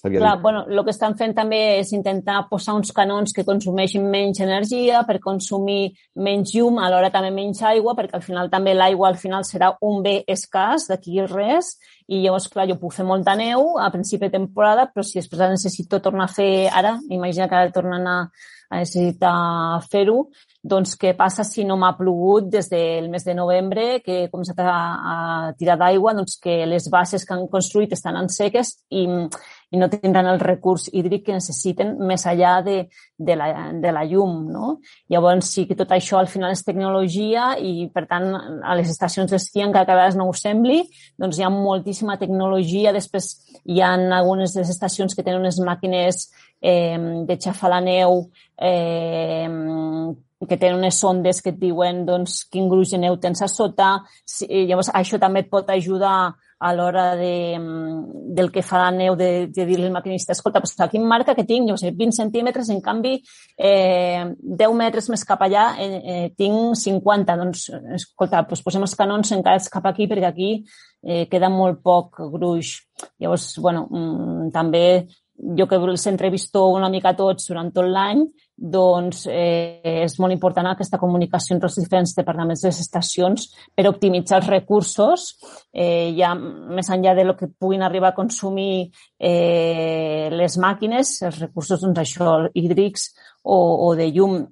[0.04, 4.42] Clar, bueno, el que estan fent també és intentar posar uns canons que consumeixin menys
[4.44, 5.94] energia per consumir
[6.26, 10.02] menys llum, alhora també menys aigua, perquè al final també l'aigua al final serà un
[10.04, 14.36] bé escàs, d'aquí res, i llavors, clar, jo puc fer molta neu a principi de
[14.36, 18.18] temporada, però si després la necessito tornar a fer ara, imagina que ara tornen a,
[18.68, 19.38] a necessitar
[19.88, 20.26] fer-ho,
[20.64, 24.62] doncs què passa si no m'ha plogut des del mes de novembre, que he començat
[24.64, 24.76] a,
[25.12, 25.16] a
[25.60, 29.90] tirar d'aigua, doncs que les bases que han construït estan en seques i, i no
[29.92, 32.78] tindran el recurs hídric que necessiten més enllà de,
[33.18, 34.40] de, la, de la llum.
[34.54, 34.78] No?
[35.12, 38.32] Llavors sí que tot això al final és tecnologia i, per tant,
[38.64, 40.80] a les estacions d'esquí, encara que a vegades no ho sembli,
[41.20, 42.96] doncs hi ha moltíssima tecnologia.
[42.96, 43.34] Després
[43.68, 46.30] hi ha algunes de les estacions que tenen unes màquines
[46.64, 46.96] eh,
[47.28, 48.22] de xafar la neu
[48.56, 49.44] eh,
[50.48, 53.96] que tenen unes sondes que et diuen doncs, quin gruix de neu tens a sota.
[54.26, 57.58] Sí, llavors, això també et pot ajudar a l'hora de,
[58.36, 61.44] del que fa la neu, de, de dir-li al maquinista, escolta, pues aquí marca que
[61.44, 63.18] tinc, jo sé, 20 centímetres, en canvi,
[63.58, 67.36] eh, 10 metres més cap allà eh, eh, tinc 50.
[67.42, 67.66] Doncs,
[67.98, 70.50] escolta, pues posem els canons encara cap aquí, perquè aquí
[71.02, 72.78] eh, queda molt poc gruix.
[73.20, 74.86] Llavors, bueno, mm, també
[75.34, 78.24] jo que els entrevisto una mica tots durant tot l'any,
[78.56, 83.86] doncs eh, és molt important aquesta comunicació entre els diferents departaments de les estacions per
[83.90, 85.26] optimitzar els recursos,
[85.74, 91.40] eh, ja més enllà de lo que puguin arribar a consumir eh, les màquines, els
[91.42, 93.10] recursos doncs, això, hídrics
[93.42, 94.44] o, o de llum.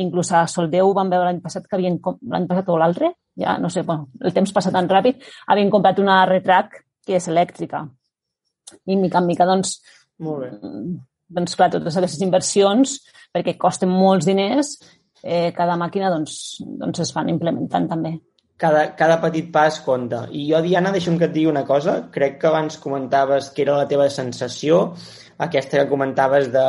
[0.00, 1.98] Inclús a Soldeu vam veure l'any passat que havien,
[2.32, 5.20] l'any passat o l'altre, ja no sé, bueno, el temps passa tan ràpid,
[5.50, 7.84] havien comprat una retrac que és elèctrica.
[8.86, 9.80] I mica en mica, doncs,
[10.22, 11.08] molt bé.
[11.30, 12.96] Doncs clar, totes aquestes inversions,
[13.34, 14.74] perquè costen molts diners,
[15.22, 16.34] eh, cada màquina doncs,
[16.80, 18.16] doncs es van implementant també.
[18.60, 20.26] Cada, cada petit pas compta.
[20.36, 21.94] I jo, Diana, deixa'm que et digui una cosa.
[22.12, 24.82] Crec que abans comentaves que era la teva sensació,
[25.40, 26.66] aquesta que comentaves de,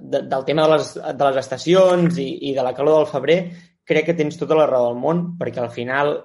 [0.00, 3.38] de, del tema de les, de les estacions i, i de la calor del febrer.
[3.86, 6.16] Crec que tens tota la raó del món, perquè al final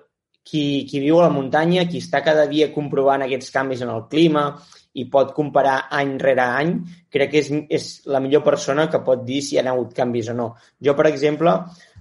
[0.43, 4.07] qui, qui viu a la muntanya, qui està cada dia comprovant aquests canvis en el
[4.09, 4.49] clima
[4.93, 6.73] i pot comparar any rere any,
[7.11, 10.29] crec que és, és la millor persona que pot dir si hi ha hagut canvis
[10.29, 10.49] o no.
[10.83, 11.55] Jo, per exemple,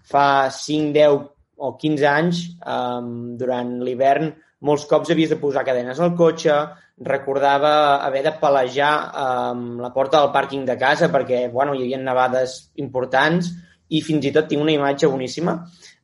[0.08, 1.20] fa 5, 10
[1.62, 4.32] o 15 anys, um, durant l'hivern,
[4.66, 6.54] molts cops havies de posar cadenes al cotxe,
[7.02, 8.92] recordava haver de palejar
[9.24, 13.50] um, la porta del pàrquing de casa perquè bueno, hi havia nevades importants
[13.90, 15.56] i fins i tot tinc una imatge boníssima.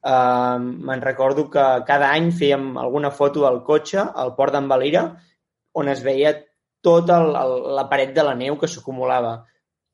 [0.03, 5.05] Uh, Me'n recordo que cada any fèiem alguna foto al cotxe, al port d'en Valira,
[5.79, 6.35] on es veia
[6.85, 9.45] tota la paret de la neu que s'acumulava.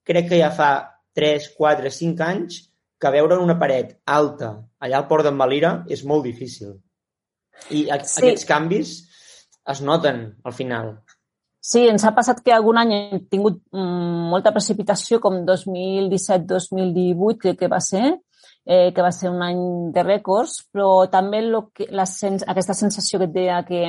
[0.04, 0.70] Crec que ja fa
[1.16, 2.60] 3, 4, 5 anys
[3.00, 6.74] que veure una paret alta allà al port d'en Valira és molt difícil.
[7.70, 8.20] I a, sí.
[8.20, 8.94] aquests canvis
[9.72, 10.94] es noten al final.
[11.64, 17.62] Sí, ens ha passat que algun any hem tingut mm, molta precipitació, com 2017-2018, crec
[17.62, 18.18] que va ser,
[18.66, 19.62] eh, que va ser un any
[19.94, 23.80] de rècords, però també lo que, la sens aquesta sensació que et deia que,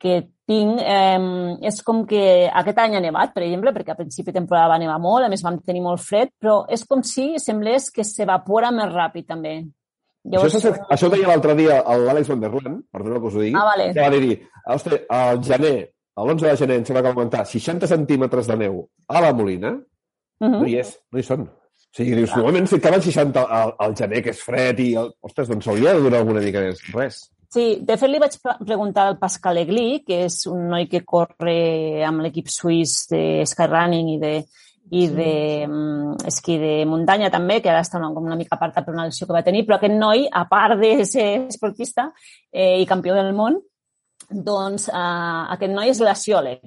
[0.00, 4.32] que tinc eh, és com que aquest any ha nevat, per exemple, perquè a principi
[4.32, 7.34] de temporada va nevar molt, a més vam tenir molt fred, però és com si
[7.42, 9.60] semblés que s'evapora més ràpid també.
[10.30, 10.56] Llavors...
[10.58, 13.56] Això, això ho deia l'altre dia l'Àlex Van der Laan, perdona que us ho digui,
[13.56, 13.92] ah, vale.
[13.94, 14.40] que va dir,
[14.74, 15.76] ostres, al gener,
[16.20, 19.78] l'11 de gener, que va augmentar 60 centímetres de neu a la Molina,
[20.40, 20.60] Uh -huh.
[20.60, 21.42] No hi és, no hi són.
[21.42, 24.94] O sigui, dius, normalment si acaba el 60 al, al gener, que és fred, i...
[24.94, 25.12] El...
[25.20, 26.80] Ostres, doncs hauria de durar alguna mica més.
[26.94, 27.30] Res.
[27.50, 32.04] Sí, de fet li vaig preguntar al Pascal Egli, que és un noi que corre
[32.06, 34.34] amb l'equip suís de Skyrunning i de,
[34.94, 35.32] i de
[35.66, 39.08] um, esquí de muntanya també, que ara està una, com una mica apartat per una
[39.08, 42.12] lesió que va tenir, però aquest noi, a part de ser esportista
[42.52, 43.58] eh, i campió del món,
[44.30, 45.00] doncs eh,
[45.56, 46.62] aquest noi és glaciòleg.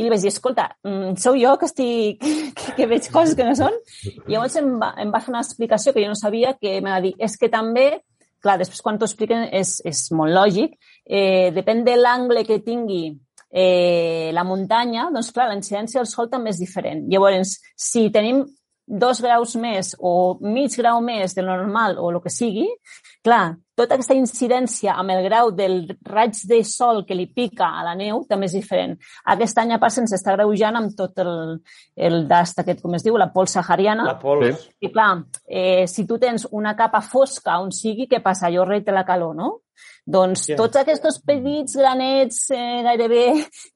[0.00, 2.24] I li vaig dir, escolta, mm, sou jo que estic,
[2.56, 3.76] que, que veig coses que no són?
[4.08, 6.88] I llavors em va, em va fer una explicació que jo no sabia, que me
[6.88, 7.90] va dir, és que també,
[8.42, 10.74] clar, després quan t'ho expliquen és, és molt lògic,
[11.06, 13.04] eh, depèn de l'angle que tingui
[13.52, 17.06] eh, la muntanya, doncs clar, la incidència del sol també és diferent.
[17.12, 18.42] Llavors, si tenim
[18.86, 22.66] dos graus més o mig grau més de lo normal o el que sigui,
[23.24, 27.84] clar, tota aquesta incidència amb el grau del raig de sol que li pica a
[27.86, 28.98] la neu també és diferent.
[29.32, 31.58] Aquest any a part se'ns està greujant amb tot el,
[31.96, 34.04] el dast aquest, com es diu, la pols sahariana.
[34.04, 34.68] La pols.
[34.80, 38.48] I clar, eh, si tu tens una capa fosca on sigui, què passa?
[38.50, 39.50] Allò reta la calor, no?
[40.04, 40.54] Doncs Sí.
[40.58, 43.24] tots aquests petits granets eh, gairebé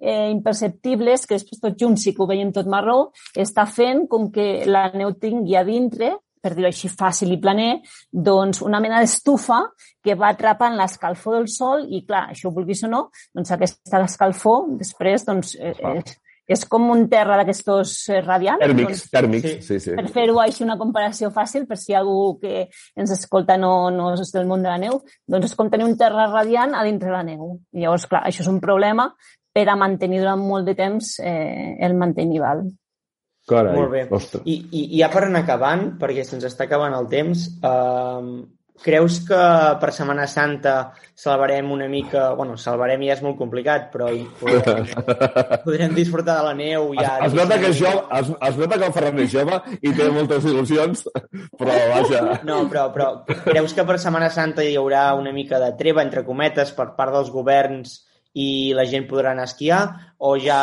[0.01, 4.31] eh, imperceptibles, que després tots junts sí que ho veiem tot marró, està fent com
[4.35, 7.81] que la neu tingui a dintre per dir-ho així fàcil i planer,
[8.13, 9.63] doncs una mena d'estufa
[10.05, 14.05] que va atrapant l'escalfor del sol i, clar, això ho vulguis o no, doncs aquesta
[14.05, 15.95] escalfor després doncs, eh, Ah.
[15.97, 18.61] és, és com un terra d'aquestos eh, radiants.
[18.63, 19.81] Tèrmics, Doncs, tèrmics, Sí.
[19.81, 24.13] sí, per fer-ho així una comparació fàcil, per si algú que ens escolta no, no
[24.15, 27.11] és del món de la neu, doncs és com tenir un terra radiant a dintre
[27.11, 27.59] la neu.
[27.75, 29.13] I llavors, clar, això és un problema
[29.53, 32.69] per a mantenir durant molt de temps eh, el mantenival.
[33.47, 34.03] Carai, Molt bé.
[34.11, 34.43] Ostres.
[34.45, 38.31] I, i, I ja per anar acabant, perquè se'ns està acabant el temps, eh,
[38.83, 39.39] creus que
[39.81, 42.33] per Setmana Santa salvarem una mica...
[42.35, 44.89] bueno, salvarem ja és molt complicat, però hi podrem,
[45.67, 47.15] podrem disfrutar de la neu Es, ja...
[47.29, 50.11] es, nota que és jove, es, es nota que el Ferran és jove i té
[50.13, 51.07] moltes il·lusions,
[51.57, 52.25] però vaja...
[52.49, 53.13] No, però, però
[53.47, 57.15] creus que per Setmana Santa hi haurà una mica de treva, entre cometes, per part
[57.17, 58.01] dels governs
[58.37, 59.83] i la gent podrà anar a esquiar
[60.19, 60.61] o ja,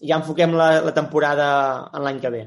[0.00, 1.48] ja enfoquem la, la temporada
[1.92, 2.44] en l'any que ve?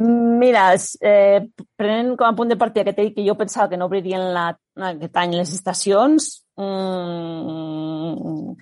[0.00, 0.70] Mira,
[1.04, 1.40] eh,
[1.76, 4.30] prenent com a punt de partida que t'he dit que jo pensava que no obririen
[4.32, 4.46] la,
[4.88, 8.54] aquest any les estacions, mm,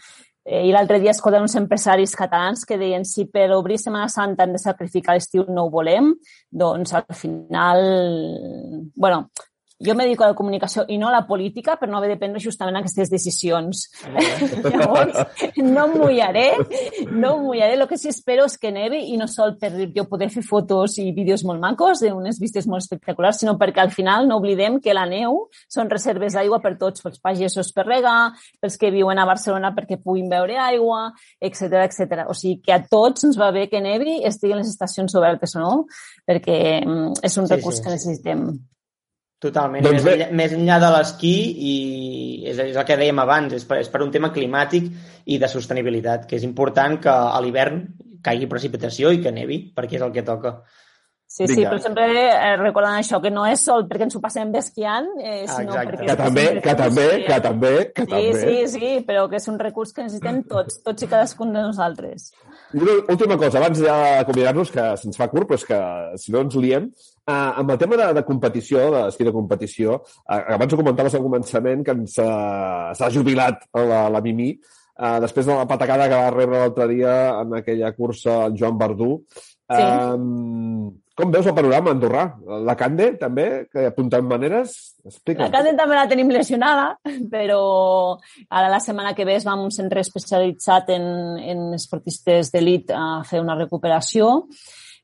[0.46, 4.48] eh, i l'altre dia escoltant uns empresaris catalans que deien si per obrir Setmana Santa
[4.48, 6.10] hem de sacrificar l'estiu no ho volem,
[6.50, 7.84] doncs al final...
[8.96, 9.28] bueno,
[9.80, 12.18] jo me dedico a la comunicació i no a la política per no haver de
[12.20, 13.84] prendre justament aquestes decisions.
[14.64, 15.18] Llavors,
[15.56, 16.46] no em mullaré,
[17.10, 17.74] no em mullaré.
[17.78, 20.98] El que sí espero és que nevi i no sol per jo poder fer fotos
[20.98, 24.96] i vídeos molt macos d'unes vistes molt espectaculars, sinó perquè al final no oblidem que
[24.96, 29.26] la neu són reserves d'aigua per tots, pels pagesos per regar, pels que viuen a
[29.28, 32.24] Barcelona perquè puguin beure aigua, etc etc.
[32.28, 35.62] O sigui que a tots ens va bé que nevi, estiguin les estacions obertes o
[35.62, 35.74] no,
[36.26, 37.82] perquè mm, és un Sí, recurs sí.
[37.84, 38.42] que necessitem.
[39.38, 39.84] Totalment.
[39.86, 40.14] Doncs més, bé.
[40.16, 41.34] enllà, més enllà de l'esquí
[41.70, 41.74] i
[42.50, 44.88] és, és el que dèiem abans, és per, és per un tema climàtic
[45.30, 47.84] i de sostenibilitat, que és important que a l'hivern
[48.24, 50.56] caigui precipitació i que nevi, perquè és el que toca.
[51.30, 51.74] Sí, sí, Vinga.
[51.74, 55.44] però sempre eh, recordant això, que no és sol perquè ens ho passem esquiant, eh,
[55.44, 55.98] Ah, sinó exacte.
[55.98, 56.06] perquè...
[56.08, 58.38] Que també, que també, que també, que Sí, també.
[58.40, 62.32] sí, sí, però que és un recurs que necessitem tots, tots i cadascun de nosaltres.
[62.72, 65.82] I una última cosa, abans d'acomiadar-nos, que se'ns fa curt, però és que
[66.24, 66.88] si no ens liem,
[67.28, 71.14] uh, amb el tema de, de competició, de l'esquí de competició, uh, abans ho comentaves
[71.14, 76.08] al començament, que ens uh, s'ha jubilat la, la Mimi, uh, després de la patacada
[76.08, 79.12] que va rebre l'altre dia en aquella cursa el Joan Verdú.
[79.68, 79.84] Sí.
[79.84, 80.88] Um,
[81.18, 82.22] com veus el panorama andorrà?
[82.62, 84.74] La Cande, també, que apuntant maneres?
[85.02, 85.50] La Explica'm.
[85.50, 86.92] Canden també la tenim lesionada,
[87.32, 87.58] però
[88.46, 91.08] ara la setmana que ve es va a un centre especialitzat en,
[91.42, 94.46] en esportistes d'elit a fer una recuperació,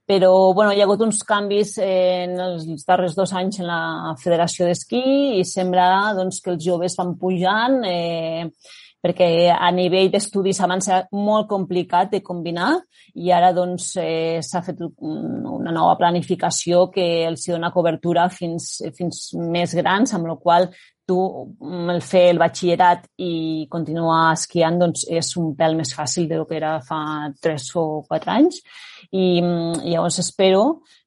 [0.06, 4.66] però bueno, hi ha hagut uns canvis en els darrers dos anys en la Federació
[4.68, 5.04] d'Esquí
[5.40, 8.44] i sembla doncs, que els joves van pujant eh,
[9.04, 12.70] perquè a nivell d'estudis abans era molt complicat de combinar
[13.20, 18.82] i ara doncs, eh, s'ha fet un- una nova planificació que els dona cobertura fins,
[18.96, 20.70] fins més grans, amb la qual
[21.06, 21.18] tu
[21.60, 26.56] el fer el batxillerat i continuar esquiant doncs, és un pèl més fàcil del que
[26.56, 28.62] era fa 3 o 4 anys
[29.14, 30.64] i mm, llavors espero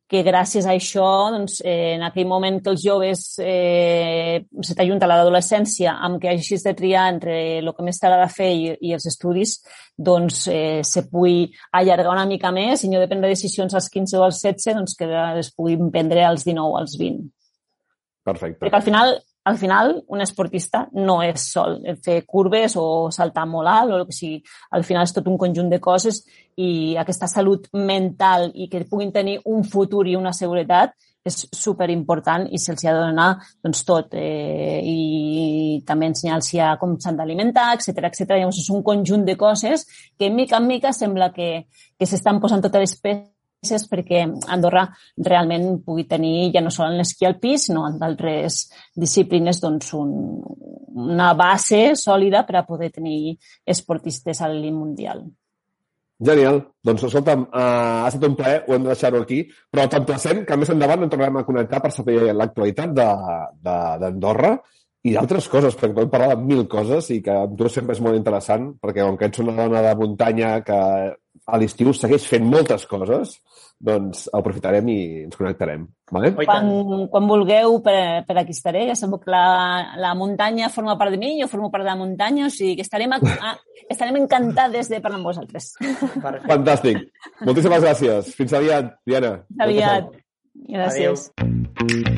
[0.07, 5.03] que gràcies a això, doncs, eh, en aquell moment que els joves eh, se t'ajunta
[5.03, 8.93] a l'adolescència amb que hagis de triar entre el que més t'agrada fer i, i
[8.95, 9.57] els estudis,
[9.97, 14.21] doncs eh, se pugui allargar una mica més i no de prendre decisions als 15
[14.21, 17.27] o als 16, doncs que les puguin prendre als 19 o als 20.
[18.27, 18.63] Perfecte.
[18.63, 19.17] Perquè al final
[19.47, 24.05] al final un esportista no és sol fer curves o saltar molt alt o el
[24.09, 24.41] que sigui.
[24.75, 26.19] Al final és tot un conjunt de coses
[26.59, 31.89] i aquesta salut mental i que puguin tenir un futur i una seguretat és super
[31.91, 33.29] important i se'ls ha de donar
[33.63, 38.35] doncs, tot eh, i també ensenyar-los a com s'han d'alimentar, etc etc.
[38.35, 39.87] Llavors és un conjunt de coses
[40.19, 41.67] que mica en mica sembla que,
[41.97, 44.21] que s'estan posant totes les peces perquè
[44.53, 44.85] Andorra
[45.17, 50.13] realment pugui tenir, ja no sol en l'esquí alpí, sinó d'altres disciplines, doncs un,
[50.93, 55.25] una base sòlida per a poder tenir esportistes a l'elit mundial.
[56.17, 56.63] Genial.
[56.81, 60.57] Doncs, escolta'm, uh, ha estat un plaer, ho hem de deixar-ho aquí, però t'emplacem que
[60.57, 64.55] més endavant en tornarem a connectar per saber l'actualitat d'Andorra
[65.05, 68.01] i d'altres coses, perquè podem parlar de mil coses i que amb tu sempre és
[68.01, 70.79] molt interessant, perquè com que ets una dona de muntanya que
[71.47, 73.37] a l'estiu segueix fent moltes coses,
[73.79, 75.85] doncs aprofitarem i ens connectarem.
[76.11, 76.33] Vale?
[76.35, 76.67] Quan,
[77.13, 78.85] quan vulgueu, per, per aquí estaré.
[78.89, 81.99] Ja sabeu que la, la muntanya forma part de mi, jo formo part de la
[81.99, 83.55] muntanya, o sigui que estarem, a, a,
[83.87, 85.73] estarem encantades de parlar amb vosaltres.
[85.79, 86.51] Perfecte.
[86.51, 87.03] Fantàstic.
[87.45, 88.37] Moltíssimes gràcies.
[88.37, 89.37] Fins aviat, Diana.
[89.47, 90.15] Fins aviat.
[90.67, 91.29] Gràcies.
[91.37, 92.16] Adéu.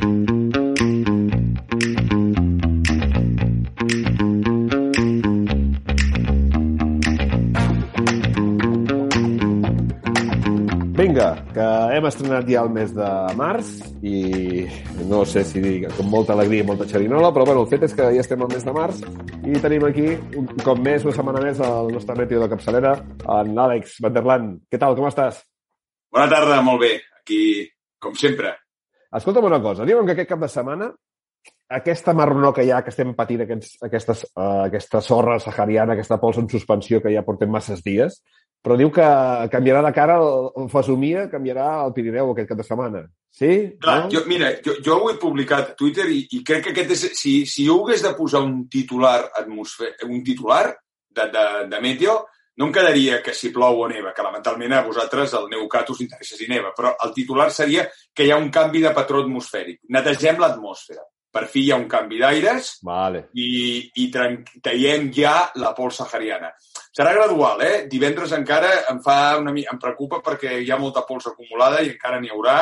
[11.60, 13.70] Que hem estrenat ja el mes de març
[14.06, 14.20] i
[15.10, 17.96] no sé si dir amb molta alegria i molta xerinola, però bueno, el fet és
[17.96, 19.02] que ja estem al mes de març
[19.44, 20.06] i tenim aquí,
[20.40, 22.94] un cop més, una setmana més, el nostre meteo de capçalera,
[23.36, 24.56] en Àlex Vanderland.
[24.72, 25.42] Què tal, com estàs?
[26.14, 26.94] Bona tarda, molt bé.
[27.20, 27.42] Aquí,
[28.00, 28.54] com sempre.
[29.20, 30.92] Escolta'm una cosa, diuen que aquest cap de setmana
[31.70, 36.18] aquesta marronor que hi ha, que estem patint aquests, aquestes, uh, aquesta sorra sahariana, aquesta
[36.22, 38.22] pols en suspensió que ja portem masses dies,
[38.60, 39.06] però diu que
[39.52, 43.04] canviarà de cara el Fasomia, canviarà el Pirineu aquest cap de setmana.
[43.30, 43.52] Sí?
[43.80, 44.10] Clar, no?
[44.12, 47.04] jo, mira, jo, jo ho he publicat a Twitter i, i crec que aquest és...
[47.20, 52.18] Si, si jo hagués de posar un titular atmosfer, un titular de, de, de Meteo,
[52.60, 56.02] no em quedaria que si plou o neva, que lamentalment a vosaltres el Neucat us
[56.04, 59.80] interessa si neva, però el titular seria que hi ha un canvi de patró atmosfèric.
[59.96, 63.28] Netegem l'atmosfera per fi hi ha un canvi d'aires vale.
[63.38, 66.50] i, i traiem ja la pols sahariana.
[67.00, 67.76] Serà gradual, eh?
[67.88, 72.18] Divendres encara em fa una em preocupa perquè hi ha molta pols acumulada i encara
[72.20, 72.56] n'hi haurà.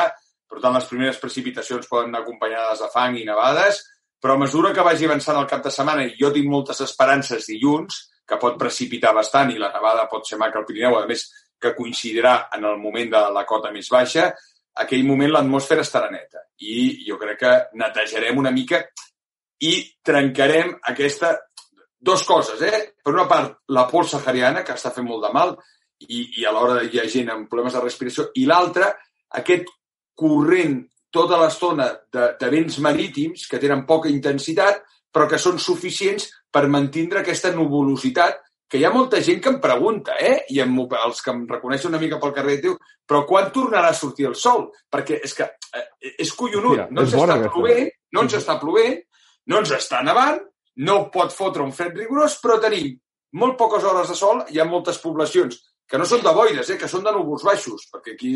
[0.47, 3.81] Per tant, les primeres precipitacions poden anar acompanyades de fang i nevades,
[4.15, 7.49] però a mesura que vagi avançant el cap de setmana, i jo tinc moltes esperances
[7.51, 11.25] dilluns, que pot precipitar bastant i la nevada pot ser maca al Pirineu, a més
[11.59, 14.29] que coincidirà en el moment de la cota més baixa,
[14.85, 16.45] aquell moment l'atmosfera estarà neta.
[16.63, 18.85] I jo crec que netejarem una mica
[19.67, 21.35] i trencarem aquesta...
[21.99, 22.79] Dos coses, eh?
[23.03, 25.55] Per una part, la pols sahariana, que està fent molt de mal,
[26.07, 28.93] i, i alhora hi ha gent amb problemes de respiració, i l'altra,
[29.41, 29.67] aquest
[30.19, 30.79] corrent
[31.11, 36.67] tota l'estona de, de vents marítims que tenen poca intensitat, però que són suficients per
[36.69, 38.39] mantindre aquesta nuvolositat
[38.69, 40.43] que hi ha molta gent que em pregunta, eh?
[40.53, 42.75] I em, els que em reconeixen una mica pel carrer diu,
[43.09, 44.67] però quan tornarà a sortir el sol?
[44.93, 45.85] Perquè és que eh,
[46.21, 46.75] és collonut.
[46.77, 48.99] Mira, no ens està plovent, no ens està plovent,
[49.49, 50.37] no ens està nevant,
[50.85, 52.93] no pot fotre un fred rigorós, però tenim
[53.39, 55.59] molt poques hores de sol, hi ha moltes poblacions
[55.89, 58.35] que no són de boires, eh, que són de núvols baixos, perquè aquí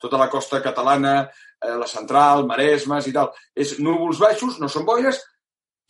[0.00, 1.14] tota la costa catalana,
[1.58, 5.18] eh, la central, Maresmes i tal, és núvols baixos, no són boires,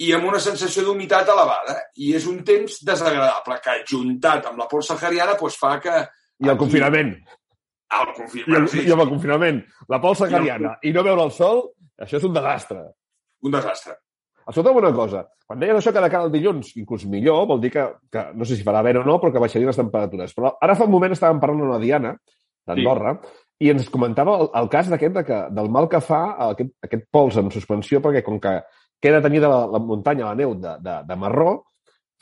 [0.00, 1.76] i amb una sensació d'humitat elevada.
[2.00, 5.98] I és un temps desagradable que, juntat amb la pols sahariana, doncs fa que...
[6.40, 6.62] I el aquí...
[6.64, 7.12] confinament.
[7.94, 8.86] El confinament, I, el, sí.
[8.88, 9.60] I amb el confinament.
[9.92, 10.88] La pols sahariana i, el...
[10.88, 11.62] i no veure el sol,
[12.00, 12.80] això és un desastre.
[13.44, 14.00] Un desastre.
[14.50, 15.24] Escolta'm una cosa.
[15.46, 18.44] Quan deies això que de cara al dilluns, inclús millor, vol dir que, que no
[18.48, 20.34] sé si farà vent o no, però que baixarien les temperatures.
[20.36, 22.14] Però ara fa un moment estàvem parlant amb la Diana,
[22.68, 23.44] d'Andorra, sí.
[23.66, 27.06] i ens comentava el, el cas d'aquest, de que, del mal que fa aquest, aquest
[27.12, 28.58] pols en suspensió, perquè com que
[29.04, 31.58] queda tenyida la, la muntanya, la neu de, de, de marró,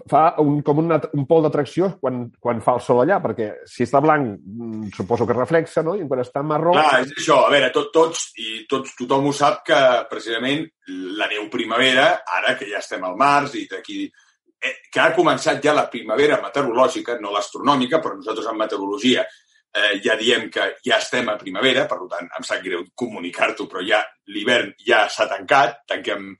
[0.08, 3.84] fa un, com una, un pol d'atracció quan, quan fa el sol allà, perquè si
[3.86, 5.94] està blanc mm, suposo que reflexa, no?
[5.98, 6.74] I quan està marró...
[6.76, 7.42] Clar, és això.
[7.46, 9.78] A veure, tot, tots, i tots, tothom ho sap que
[10.10, 10.66] precisament
[11.18, 12.08] la neu primavera,
[12.40, 16.40] ara que ja estem al març i d'aquí eh, que ha començat ja la primavera
[16.42, 19.26] meteorològica, no l'astronòmica, però nosaltres en meteorologia
[19.72, 23.84] eh, ja diem que ja estem a primavera, per tant, em sap greu comunicar-t'ho, però
[23.86, 26.32] ja l'hivern ja s'ha tancat, tanquem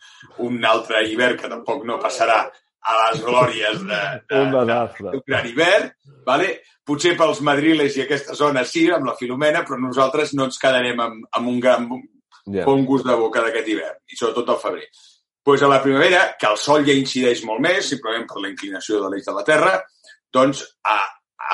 [0.44, 2.44] un altre hivern que tampoc no passarà
[2.82, 4.78] a les glòries de, de, de,
[5.10, 5.90] de gran hivern.
[6.26, 6.50] Vale?
[6.86, 10.98] Potser pels madriles i aquesta zona sí, amb la Filomena, però nosaltres no ens quedarem
[11.02, 12.66] amb, amb un gran yeah.
[12.66, 14.88] bon gust de boca d'aquest hivern, i sobretot al febrer.
[15.42, 19.00] Pues a la primavera, que el sol ja incideix molt més, simplement per la inclinació
[19.02, 19.72] de l'eix de la Terra,
[20.34, 20.98] doncs a,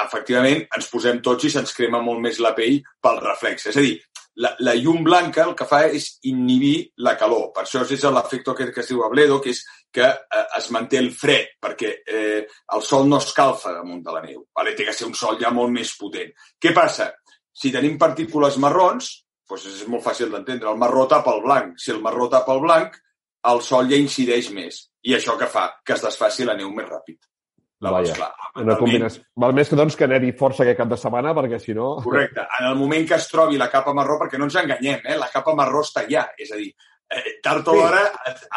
[0.04, 3.68] efectivament ens posem tots i se'ns crema molt més la pell pel reflex.
[3.72, 3.96] És a dir,
[4.38, 7.48] la, la llum blanca el que fa és inhibir la calor.
[7.54, 9.64] Per això és l'efecte aquest que es diu abledo, que és
[9.94, 12.42] que eh, es manté el fred, perquè eh,
[12.74, 14.44] el sol no escalfa damunt de la neu.
[14.54, 14.76] Vale?
[14.78, 16.30] Té que ser un sol ja molt més potent.
[16.60, 17.10] Què passa?
[17.50, 19.10] Si tenim partícules marrons,
[19.48, 20.70] doncs és molt fàcil d'entendre.
[20.70, 21.74] El marró tapa el blanc.
[21.80, 22.94] Si el marró tapa el blanc,
[23.50, 24.84] el sol ja incideix més.
[25.08, 25.70] I això que fa?
[25.82, 27.18] Que es desfaci la neu més ràpid.
[27.84, 29.22] Llavors, clar, una combinació.
[29.38, 31.92] Val més que, doncs, que anar-hi força aquest cap de setmana, perquè si no...
[32.02, 32.42] Correcte.
[32.58, 35.18] En el moment que es trobi la capa marró, perquè no ens enganyem, eh?
[35.20, 36.24] la capa marró està allà.
[36.38, 36.72] És a dir,
[37.14, 38.48] eh, tard o d'hora sí.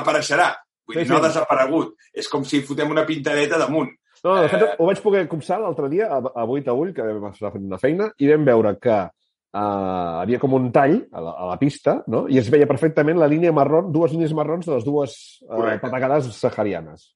[0.00, 0.48] apareixerà.
[0.86, 1.92] Vull sí, dir, no ha desaparegut.
[2.16, 3.92] És com si fotem una pintareta damunt.
[4.24, 4.72] No, de fet, eh...
[4.80, 7.68] ho vaig poder copsar l'altre dia, a, a Vuit a Ull, que vam estar fent
[7.68, 11.58] una feina, i vam veure que uh, havia com un tall a la, a la
[11.60, 12.24] pista, no?
[12.32, 16.32] i es veia perfectament la línia marrón, dues línies marrons de les dues uh, patacades
[16.40, 17.10] saharianes.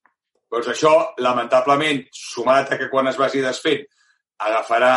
[0.50, 0.92] Doncs això,
[1.22, 3.84] lamentablement, sumat a que quan es vagi desfent
[4.40, 4.92] agafarà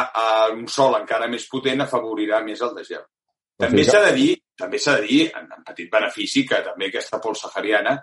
[0.56, 3.04] un sol encara més potent, afavorirà més el desgel.
[3.60, 7.20] També s'ha de dir, també s'ha de dir, en, en petit benefici, que també aquesta
[7.22, 7.98] pols sahariana,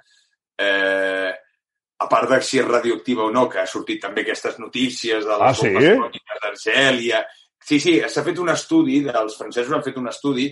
[0.60, 1.30] eh,
[2.00, 5.36] a part de si és radioactiva o no, que ha sortit també aquestes notícies de
[5.42, 6.22] les ah, sí?
[6.44, 7.24] d'Argèlia...
[7.60, 10.46] Sí, sí, s'ha fet un estudi, els francesos han fet un estudi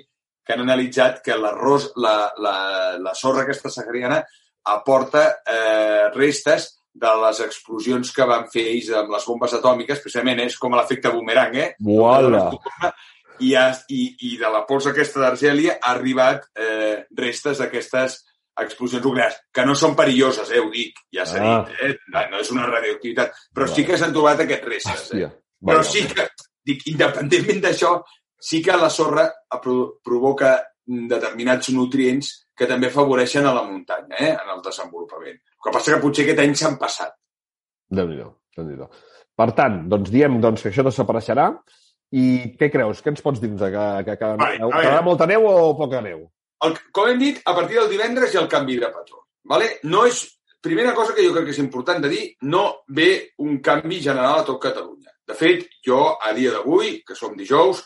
[0.44, 2.52] que han analitzat que l'arròs, la, la,
[3.00, 4.18] la sorra aquesta sahariana
[4.68, 6.66] aporta eh, restes
[6.98, 11.12] de les explosions que van fer ells amb les bombes atòmiques, precisament és com l'efecte
[11.14, 11.68] boomerang, eh?
[11.84, 12.48] Uala.
[13.38, 18.18] I, i, I de la pols aquesta d'Argèlia ha arribat eh, restes d'aquestes
[18.58, 21.58] explosions nuclears, que no són perilloses, eh, ho dic, ja s'ha ah.
[21.68, 22.24] dit, eh?
[22.32, 25.04] no és una radioactivitat, però sí que s'han trobat aquests restes.
[25.14, 25.28] Eh?
[25.68, 26.26] Però sí que,
[26.66, 27.94] dic, independentment d'això,
[28.50, 30.56] sí que la sorra provoca
[30.88, 35.38] determinats nutrients que també afavoreixen a la muntanya, eh, en el desenvolupament.
[35.38, 37.14] El que passa que potser aquest any s'han passat.
[37.88, 38.88] Déu-n'hi-do, déu nhi déu
[39.38, 41.52] Per tant, doncs diem doncs, que això desapareixerà
[42.18, 42.24] i
[42.58, 43.02] què creus?
[43.04, 43.52] Què ens pots dir?
[43.54, 46.24] Que, que, que, vale, quedarà molta neu o poca neu?
[46.66, 49.22] El, com hem dit, a partir del divendres hi ha el canvi de patró.
[49.48, 49.76] Vale?
[49.86, 50.24] No és,
[50.64, 52.64] primera cosa que jo crec que és important de dir, no
[52.98, 53.12] ve
[53.46, 55.14] un canvi general a tot Catalunya.
[55.28, 57.84] De fet, jo, a dia d'avui, que som dijous,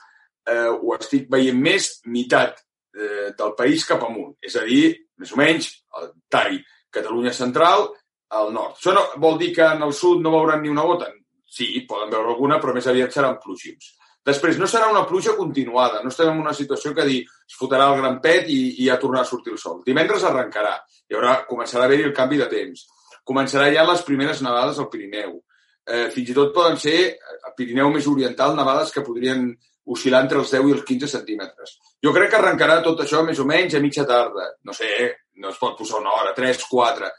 [0.48, 2.62] eh, ho estic veient més meitat
[2.95, 4.36] eh, del país cap amunt.
[4.43, 6.61] És a dir, més o menys, el tall
[6.93, 7.86] Catalunya central
[8.36, 8.76] al nord.
[8.76, 11.09] Això no vol dir que en el sud no veuran ni una gota?
[11.49, 13.95] Sí, poden veure alguna, però més aviat seran plúgims.
[14.24, 16.03] Després, no serà una pluja continuada.
[16.03, 18.99] No estem en una situació que dir es fotrà el gran pet i, i ja
[19.01, 19.80] tornarà a sortir el sol.
[19.86, 20.76] Divendres arrencarà.
[21.11, 22.86] Hi haurà, començarà a haver-hi el canvi de temps.
[23.26, 25.34] Començarà ja les primeres nevades al Pirineu.
[25.82, 26.97] Eh, fins i tot poden ser,
[27.43, 29.49] al Pirineu més oriental, nevades que podrien
[29.91, 31.76] oscil·lar entre els 10 i els 15 centímetres.
[32.03, 34.53] Jo crec que arrencarà tot això més o menys a mitja tarda.
[34.66, 34.89] No sé,
[35.43, 37.11] no es pot posar una hora, 3, 4.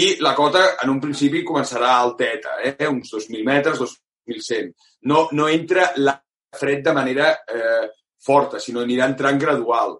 [0.00, 2.86] I la cota, en un principi, començarà alteta, eh?
[2.86, 4.70] uns 2.000 metres, 2.100.
[5.10, 6.14] No, no entra la
[6.58, 7.88] fred de manera eh,
[8.22, 9.96] forta, sinó anirà entrant gradual.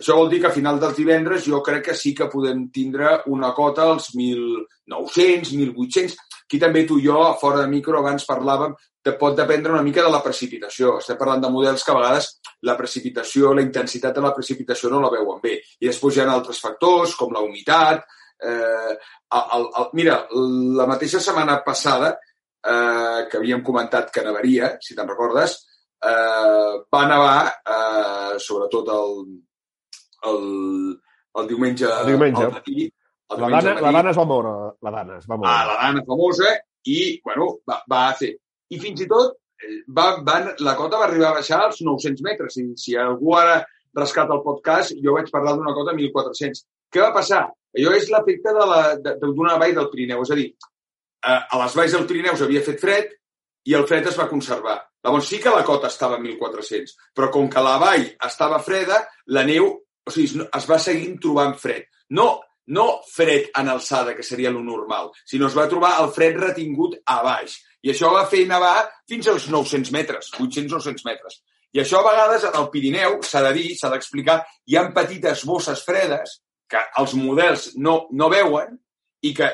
[0.00, 3.18] Això vol dir que a final dels divendres jo crec que sí que podem tindre
[3.28, 6.14] una cota als 1.900, 1.800.
[6.46, 8.72] Aquí també tu i jo, fora de micro, abans parlàvem
[9.02, 10.96] te pot dependre una mica de la precipitació.
[11.00, 12.30] Estem parlant de models que a vegades
[12.68, 15.58] la precipitació, la intensitat de la precipitació no la veuen bé.
[15.80, 18.04] I després hi ha altres factors, com la humitat.
[18.40, 18.96] Eh,
[19.36, 20.16] el, el, mira,
[20.80, 22.14] la mateixa setmana passada,
[22.60, 25.56] eh, que havíem comentat que nevaria, si te'n recordes,
[26.04, 27.38] eh, va nevar,
[27.76, 29.16] eh, sobretot el,
[30.28, 30.44] el,
[31.40, 32.44] el diumenge, el diumenge.
[32.44, 32.90] al matí.
[33.30, 34.54] El la, dana, la dana es va moure.
[34.82, 35.50] La dana es va moure.
[35.50, 36.54] Ah, la dana famosa
[36.84, 38.34] i, bueno, va, va fer
[38.70, 42.24] i fins i tot eh, va, van, la cota va arribar a baixar als 900
[42.26, 42.56] metres.
[42.56, 43.60] Si, si algú ara
[43.96, 46.64] rescata el podcast, jo vaig parlar d'una cota de 1.400.
[46.90, 47.46] Què va passar?
[47.78, 50.22] Allò és l'efecte d'una vall del Pirineu.
[50.26, 50.48] És a dir,
[51.22, 53.12] a les valls del Pirineu havia fet fred
[53.68, 54.78] i el fred es va conservar.
[55.04, 59.00] Llavors sí que la cota estava a 1.400, però com que la vall estava freda,
[59.32, 59.70] la neu
[60.10, 61.86] o sigui, es va seguint trobant fred.
[62.18, 62.28] No,
[62.74, 66.98] no fred en alçada, que seria lo normal, sinó es va trobar el fred retingut
[67.06, 67.56] a baix.
[67.82, 68.74] I això va fer nevar
[69.08, 71.40] fins als 900 metres, 800-900 metres.
[71.72, 75.44] I això a vegades en el Pirineu, s'ha de dir, s'ha d'explicar, hi han petites
[75.46, 76.40] bosses fredes
[76.70, 78.76] que els models no, no veuen
[79.26, 79.48] i que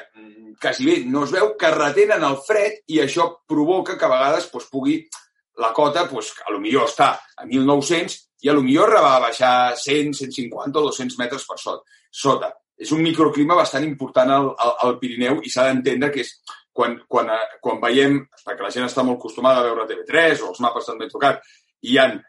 [0.61, 4.49] quasi bé no es veu, que retenen el fred i això provoca que a vegades
[4.53, 4.99] doncs, pugui
[5.61, 9.75] la cota, doncs, a lo millor està a 1.900 i a lo millor va baixar
[9.75, 11.99] 100, 150 o 200 metres per sota.
[12.15, 12.53] sota.
[12.79, 16.31] És un microclima bastant important al, al, al Pirineu i s'ha d'entendre que és
[16.77, 20.53] quan, quan, eh, quan veiem, perquè la gent està molt acostumada a veure TV3 o
[20.53, 21.41] els mapes del Metrocat,
[21.91, 22.21] i han,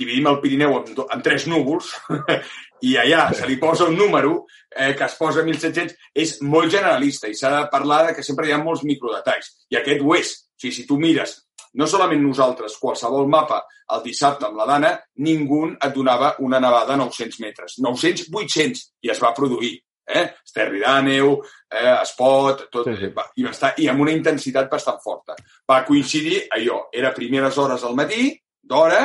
[0.00, 1.92] dividim el Pirineu en, en tres núvols,
[2.88, 5.94] i allà se li posa un número eh, que es posa 1.700,
[6.24, 9.52] és molt generalista i s'ha de parlar de que sempre hi ha molts microdetalls.
[9.70, 10.32] I aquest ho és.
[10.50, 11.36] O sigui, si tu mires
[11.78, 13.60] no solament nosaltres, qualsevol mapa
[13.94, 14.90] el dissabte amb la Dana,
[15.26, 17.78] ningú et donava una nevada a 900 metres.
[17.78, 19.76] 900, 800, i es va produir.
[20.10, 20.24] Eh?
[20.42, 21.36] Esterri d'Àneu,
[21.70, 23.10] eh, Espot, tot, sí, sí.
[23.14, 25.36] Va, i, va estar, i amb una intensitat bastant forta.
[25.70, 29.04] Va coincidir allò, era primeres hores al matí, d'hora,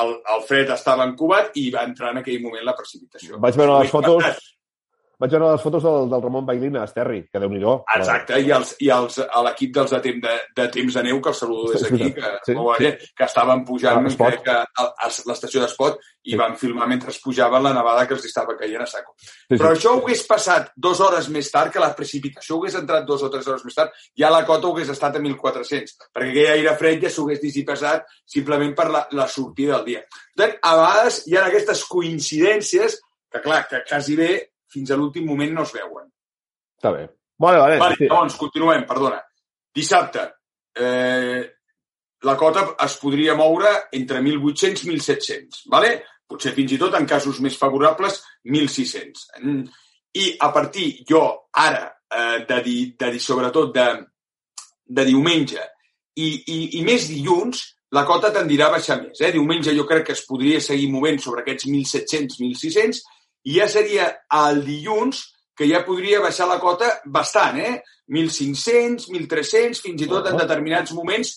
[0.00, 3.38] el, el fred estava encubat i va entrar en aquell moment la precipitació.
[3.42, 4.42] Vaig veure les fotos,
[5.22, 8.50] vaig veure les fotos del, del Ramon Bailina a Esterri, que déu nhi Exacte, i,
[8.50, 11.36] els, i els, a l'equip dels de, temps de, de temps de neu, que el
[11.38, 12.90] saludo des d'aquí, que, sí, sí.
[13.18, 16.38] que estaven pujant ah, que, a, a l'estació d'Espot i sí.
[16.40, 19.14] van filmar mentre es pujaven la nevada que els estava caient a saco.
[19.22, 19.78] Sí, Però sí.
[19.78, 23.30] això ho hagués passat dues hores més tard, que la precipitació hagués entrat dues o
[23.30, 27.06] tres hores més tard, ja la cota hagués estat a 1.400, perquè aquell aire fred
[27.06, 30.04] ja s'hagués dissipat simplement per la, la sortida del dia.
[30.38, 32.98] Tant, a vegades hi ha aquestes coincidències
[33.32, 34.32] que, clar, que quasi bé
[34.72, 36.06] fins a l'últim moment no es veuen.
[36.80, 37.06] Està bé.
[37.42, 37.80] Vale, vale.
[37.82, 38.06] vale sí.
[38.08, 39.18] Llavors, continuem, perdona.
[39.72, 40.24] Dissabte,
[40.78, 41.42] eh,
[42.22, 45.94] la cota es podria moure entre 1.800 i 1.700, vale?
[46.32, 49.26] potser fins i tot en casos més favorables 1.600.
[50.22, 51.22] I a partir, jo
[51.60, 53.86] ara, eh, de, di, de, di, sobretot de,
[54.84, 55.60] de diumenge
[56.16, 59.20] i, i, i més dilluns, la cota tendirà a baixar més.
[59.20, 59.32] Eh?
[59.34, 63.02] Diumenge jo crec que es podria seguir movent sobre aquests 1.700, 1.600
[63.48, 64.08] i ja seria
[64.42, 65.24] el dilluns
[65.56, 67.74] que ja podria baixar la cota bastant, eh?
[68.12, 71.36] 1.500, 1.300, fins i tot en determinats moments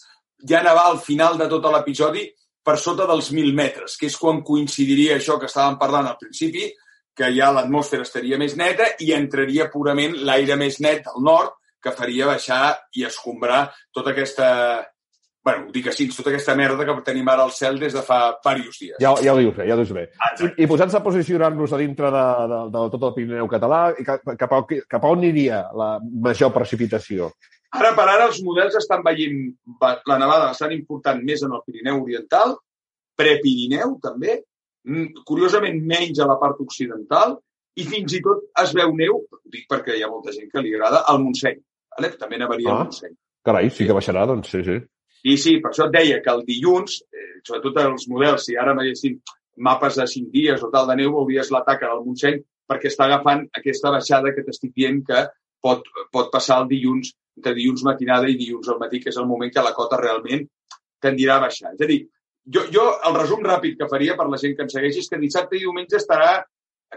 [0.49, 2.25] ja nevar al final de tot l'episodi
[2.65, 6.71] per sota dels 1.000 metres, que és quan coincidiria això que estàvem parlant al principi,
[7.15, 11.93] que ja l'atmosfera estaria més neta i entraria purament l'aire més net al nord, que
[11.93, 14.47] faria baixar i escombrar tota aquesta
[15.45, 18.19] bueno, ho dic així, tota aquesta merda que tenim ara al cel des de fa
[18.41, 18.95] diversos dies.
[19.01, 20.07] Ja, ja ho dius bé, ja ho dius bé.
[20.41, 24.25] I, i posant-se a posicionar-nos a dintre de, de, de tot el Pirineu català, cap,
[24.39, 27.29] cap, a, cap a on aniria la major precipitació?
[27.77, 29.37] Ara per ara els models estan veient
[30.09, 32.55] la nevada bastant important més en el Pirineu Oriental,
[33.15, 34.39] Prepirineu també,
[34.87, 37.37] mm, curiosament menys a la part occidental,
[37.77, 40.65] i fins i tot es veu neu, ho dic perquè hi ha molta gent que
[40.65, 41.61] li agrada, al Montseny.
[41.95, 42.11] Vale?
[42.17, 43.15] També nevaria ah, al Montseny.
[43.45, 44.79] Carai, sí que baixarà, doncs sí, sí.
[45.25, 48.75] I sí, per això et deia que el dilluns, eh, sobretot els models, si ara
[48.77, 49.17] veiessin
[49.65, 53.05] mapes de 5 dies o tal de neu, veuries la taca del Montseny perquè està
[53.05, 55.23] agafant aquesta baixada que t'estic dient que
[55.61, 59.29] pot, pot passar el dilluns, entre dilluns matinada i dilluns al matí, que és el
[59.29, 60.45] moment que la cota realment
[61.01, 61.73] tendirà a baixar.
[61.73, 62.01] És a dir,
[62.45, 65.21] jo, jo el resum ràpid que faria per la gent que ens segueixi és que
[65.21, 66.35] dissabte i diumenge estarà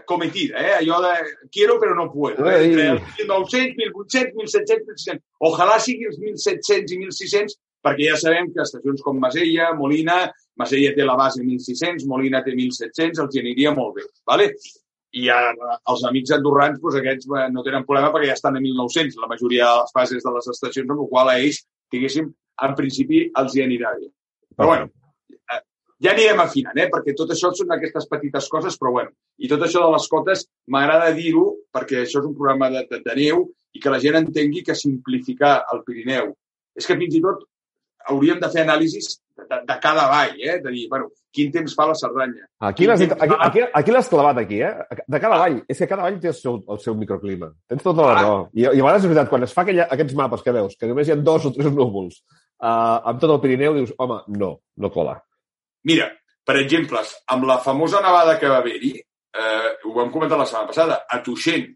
[0.05, 0.75] cometida, eh?
[0.77, 1.13] allò de
[1.51, 2.45] quiero però no puedo.
[2.47, 2.59] Eh?
[2.69, 5.23] Entre els 1.900, 1.800, 1.700, 1.600.
[5.49, 10.19] Ojalà sigui els 1.700 i 1.600 perquè ja sabem que estacions com Masella, Molina,
[10.59, 14.05] Masella té la base 1.600, Molina té 1.700, els aniria molt bé.
[14.27, 14.51] ¿vale?
[15.19, 15.39] I a,
[15.93, 19.71] els amics andorrans, doncs aquests no tenen problema perquè ja estan a 1.900, la majoria
[19.71, 22.29] de les fases de les estacions, amb la qual a ells, diguéssim,
[22.67, 24.09] en principi els hi anirà bé.
[24.59, 24.89] Però bueno,
[25.31, 25.61] eh,
[26.03, 26.89] ja anirem afinant, eh?
[26.91, 30.45] perquè tot això són aquestes petites coses, però bueno, i tot això de les cotes
[30.67, 34.19] m'agrada dir-ho perquè això és un programa de, de, de neu i que la gent
[34.19, 36.33] entengui que simplificar el Pirineu
[36.79, 37.45] és que fins i tot
[38.07, 40.59] hauríem de fer anàlisis de, de cada vall, eh?
[40.63, 42.45] de dir, bueno, quin temps fa la Cerdanya.
[42.69, 45.01] Aquí l'has aquí, aquí, aquí clavat, aquí, eh?
[45.07, 45.59] De cada vall.
[45.67, 47.51] És que cada vall té el seu, el seu microclima.
[47.67, 48.37] Tens tota la raó.
[48.53, 50.89] I, I a vegades és veritat, quan es fa aquella, aquests mapes que veus, que
[50.89, 52.21] només hi ha dos o tres núvols,
[52.61, 55.19] uh, amb tot el Pirineu, dius, home, no, no cola.
[55.89, 56.09] Mira,
[56.45, 60.71] per exemple, amb la famosa nevada que va haver-hi, eh, ho vam comentar la setmana
[60.71, 61.67] passada, a Tuixent,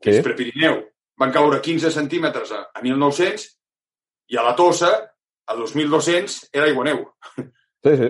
[0.00, 0.20] que sí.
[0.20, 0.78] és Prepirineu,
[1.18, 3.48] van caure 15 centímetres a, a 1900
[4.32, 4.92] i a la Tossa
[5.48, 7.04] a 2.200 era aigua neu.
[7.36, 8.08] Sí, sí.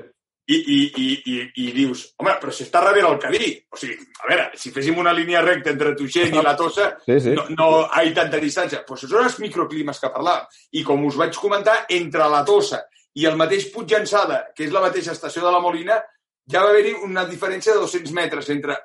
[0.49, 3.51] I, i, i, i, i dius, home, però si està darrere el Cadí.
[3.69, 7.19] O sigui, a veure, si féssim una línia recta entre Tuixent i la Tossa, sí,
[7.21, 7.35] sí.
[7.37, 8.81] no, no hi ha tanta distància.
[8.87, 10.49] Però això són els microclimes que parlàvem.
[10.81, 12.81] I com us vaig comentar, entre la Tossa
[13.19, 15.99] i el mateix Puig Llançada, que és la mateixa estació de la Molina,
[16.49, 18.77] ja va haver-hi una diferència de 200 metres entre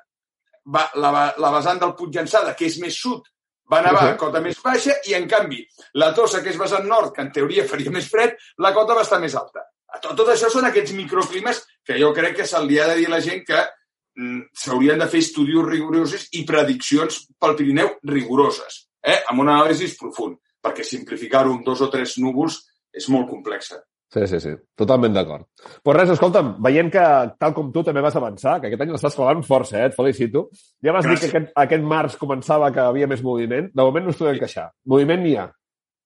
[0.68, 3.24] la, la vessant del Puig Llançada, que és més sud,
[3.70, 5.62] va nevar a cota més baixa i, en canvi,
[6.00, 9.04] la Tossa, que és vessant nord, que en teoria faria més fred, la cota va
[9.06, 9.64] estar més alta.
[10.00, 13.08] Tot, tot això són aquests microclimes que jo crec que se li ha de dir
[13.08, 18.84] a la gent que mm, s'haurien de fer estudis rigorosos i prediccions pel Pirineu rigoroses,
[19.00, 19.20] eh?
[19.30, 22.60] amb un anàlisi profund, perquè simplificar-ho en dos o tres núvols
[22.94, 23.80] és molt complexa.
[24.14, 24.50] Sí, sí, sí.
[24.78, 25.48] Totalment d'acord.
[25.82, 27.04] Pues res, escolta'm, veient que,
[27.40, 29.88] tal com tu també vas avançar, que aquest any l'estàs clavant força, eh?
[29.90, 30.46] et felicito.
[30.84, 31.24] Ja vas Gràcies.
[31.24, 33.66] dir que aquest, aquest març començava que havia més moviment.
[33.74, 34.68] De moment no us podem queixar.
[34.86, 35.48] Moviment n'hi ha.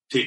[0.09, 0.24] Sí.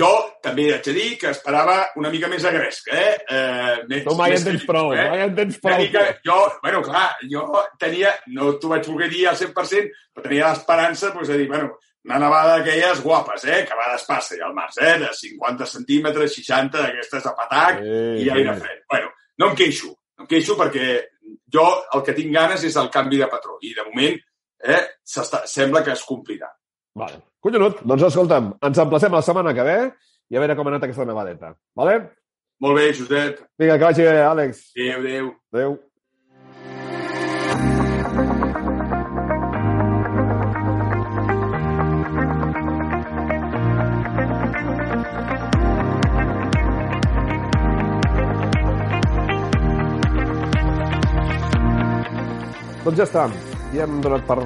[0.00, 0.08] Jo
[0.40, 3.10] també haig de dir que esperava una mica més agresc, eh?
[3.28, 5.04] eh més, no, mai en tens prou, eh?
[5.12, 5.84] mai en tens prou.
[5.92, 7.44] Que jo, bueno, clar, jo
[7.82, 11.74] tenia, no t'ho vaig voler dir al 100%, però tenia l'esperança pues, de dir, bueno,
[12.04, 13.62] una nevada d'aquelles guapes, eh?
[13.66, 14.96] que a vegades passa ja al març, eh?
[15.04, 18.80] de 50 centímetres, 60, d'aquestes de patac Sí, i aire fred.
[18.90, 20.88] Bueno, no em queixo, no em queixo perquè
[21.52, 24.18] jo el que tinc ganes és el canvi de patró i de moment
[24.62, 26.50] eh, sembla que es complirà.
[26.98, 27.22] Vale.
[27.42, 29.78] Collonut, doncs escolta'm, ens emplacem la setmana que ve
[30.30, 31.54] i a veure com ha anat aquesta nevadeta.
[31.78, 31.96] Vale?
[32.62, 33.40] Molt bé, Josep.
[33.58, 34.60] Vinga, que vagi bé, Àlex.
[34.76, 35.32] Adéu, adéu.
[35.54, 35.80] Adéu.
[52.82, 53.26] Doncs ja està.
[53.72, 54.40] Ja hem donat per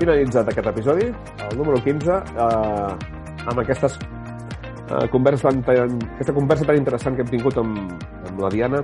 [0.00, 1.06] finalitzat aquest episodi,
[1.46, 7.22] el número 15, eh, amb aquestes eh, converses tan, tan, aquesta conversa tan interessant que
[7.26, 7.94] hem tingut amb,
[8.30, 8.82] amb la Diana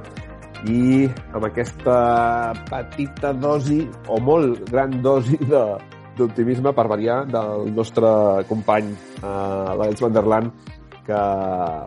[0.71, 1.99] i amb aquesta
[2.71, 5.67] petita dosi, o molt gran dosi de
[6.17, 8.09] d'optimisme per variar del nostre
[8.49, 9.27] company eh,
[9.77, 10.47] l'Àlex Van der Laan
[11.07, 11.19] que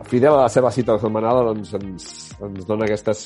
[0.08, 2.04] fidel a la seva cita setmanal doncs ens,
[2.38, 3.24] ens dona aquestes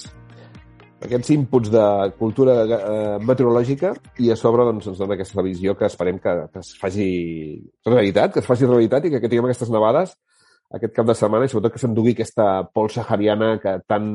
[1.05, 1.87] aquests inputs de
[2.19, 3.95] cultura eh, meteorològica
[4.25, 7.09] i a sobre doncs, ens dona aquesta visió que esperem que, que es faci
[7.87, 10.17] realitat, que es faci realitat i que, que tinguem aquestes nevades
[10.75, 14.09] aquest cap de setmana i sobretot que s'endugui aquesta pols sahariana que tan,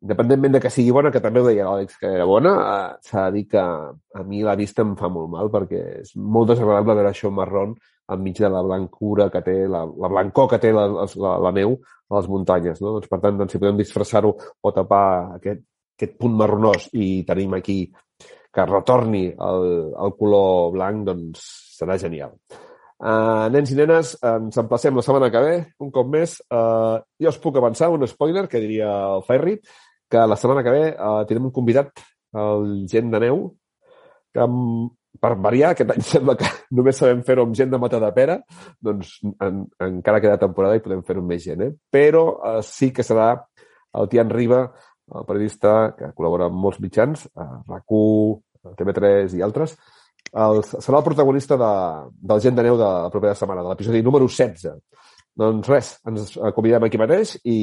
[0.00, 3.28] independentment de que sigui bona, que també ho deia l'Àlex que era bona, eh, s'ha
[3.28, 6.96] de dir que a mi la vista em fa molt mal perquè és molt desagradable
[6.96, 7.76] veure això marrón
[8.10, 11.76] enmig de la blancura que té, la, la blancor que té la, la, la neu
[12.10, 12.80] a les muntanyes.
[12.82, 12.96] No?
[12.96, 15.62] Doncs, per tant, doncs, si podem disfressar-ho o tapar aquest,
[16.00, 17.82] aquest punt marronós i tenim aquí
[18.50, 21.44] que retorni el, el color blanc, doncs
[21.76, 22.32] serà genial.
[23.00, 26.38] Uh, nens i nenes, ens emplacem la setmana que ve, un cop més.
[26.52, 29.56] Uh, jo us puc avançar un spoiler, que diria el Ferri,
[30.10, 32.02] que la setmana que ve uh, tindrem un convidat,
[32.36, 33.46] el Gent de Neu,
[34.34, 34.90] que amb,
[35.20, 38.36] per variar, aquest any sembla que només sabem fer-ho amb gent de Mata de Pera,
[38.82, 41.72] doncs en, encara queda temporada i podem fer-ho amb més gent, eh?
[41.94, 43.32] Però uh, sí que serà
[43.96, 44.64] el Tian Riba,
[45.10, 49.76] el periodista que col·labora amb molts mitjans, a RAC1, TV3 i altres,
[50.30, 51.72] el, serà el protagonista de,
[52.32, 54.68] del Gent de Neu de la propera setmana, de l'episodi número 16.
[55.40, 57.58] Doncs res, ens acomiadem aquí mateix i,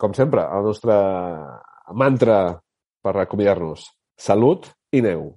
[0.00, 0.96] com sempre, el nostre
[1.98, 2.38] mantra
[3.02, 3.86] per acomiadar-nos.
[4.18, 5.30] Salut i neu.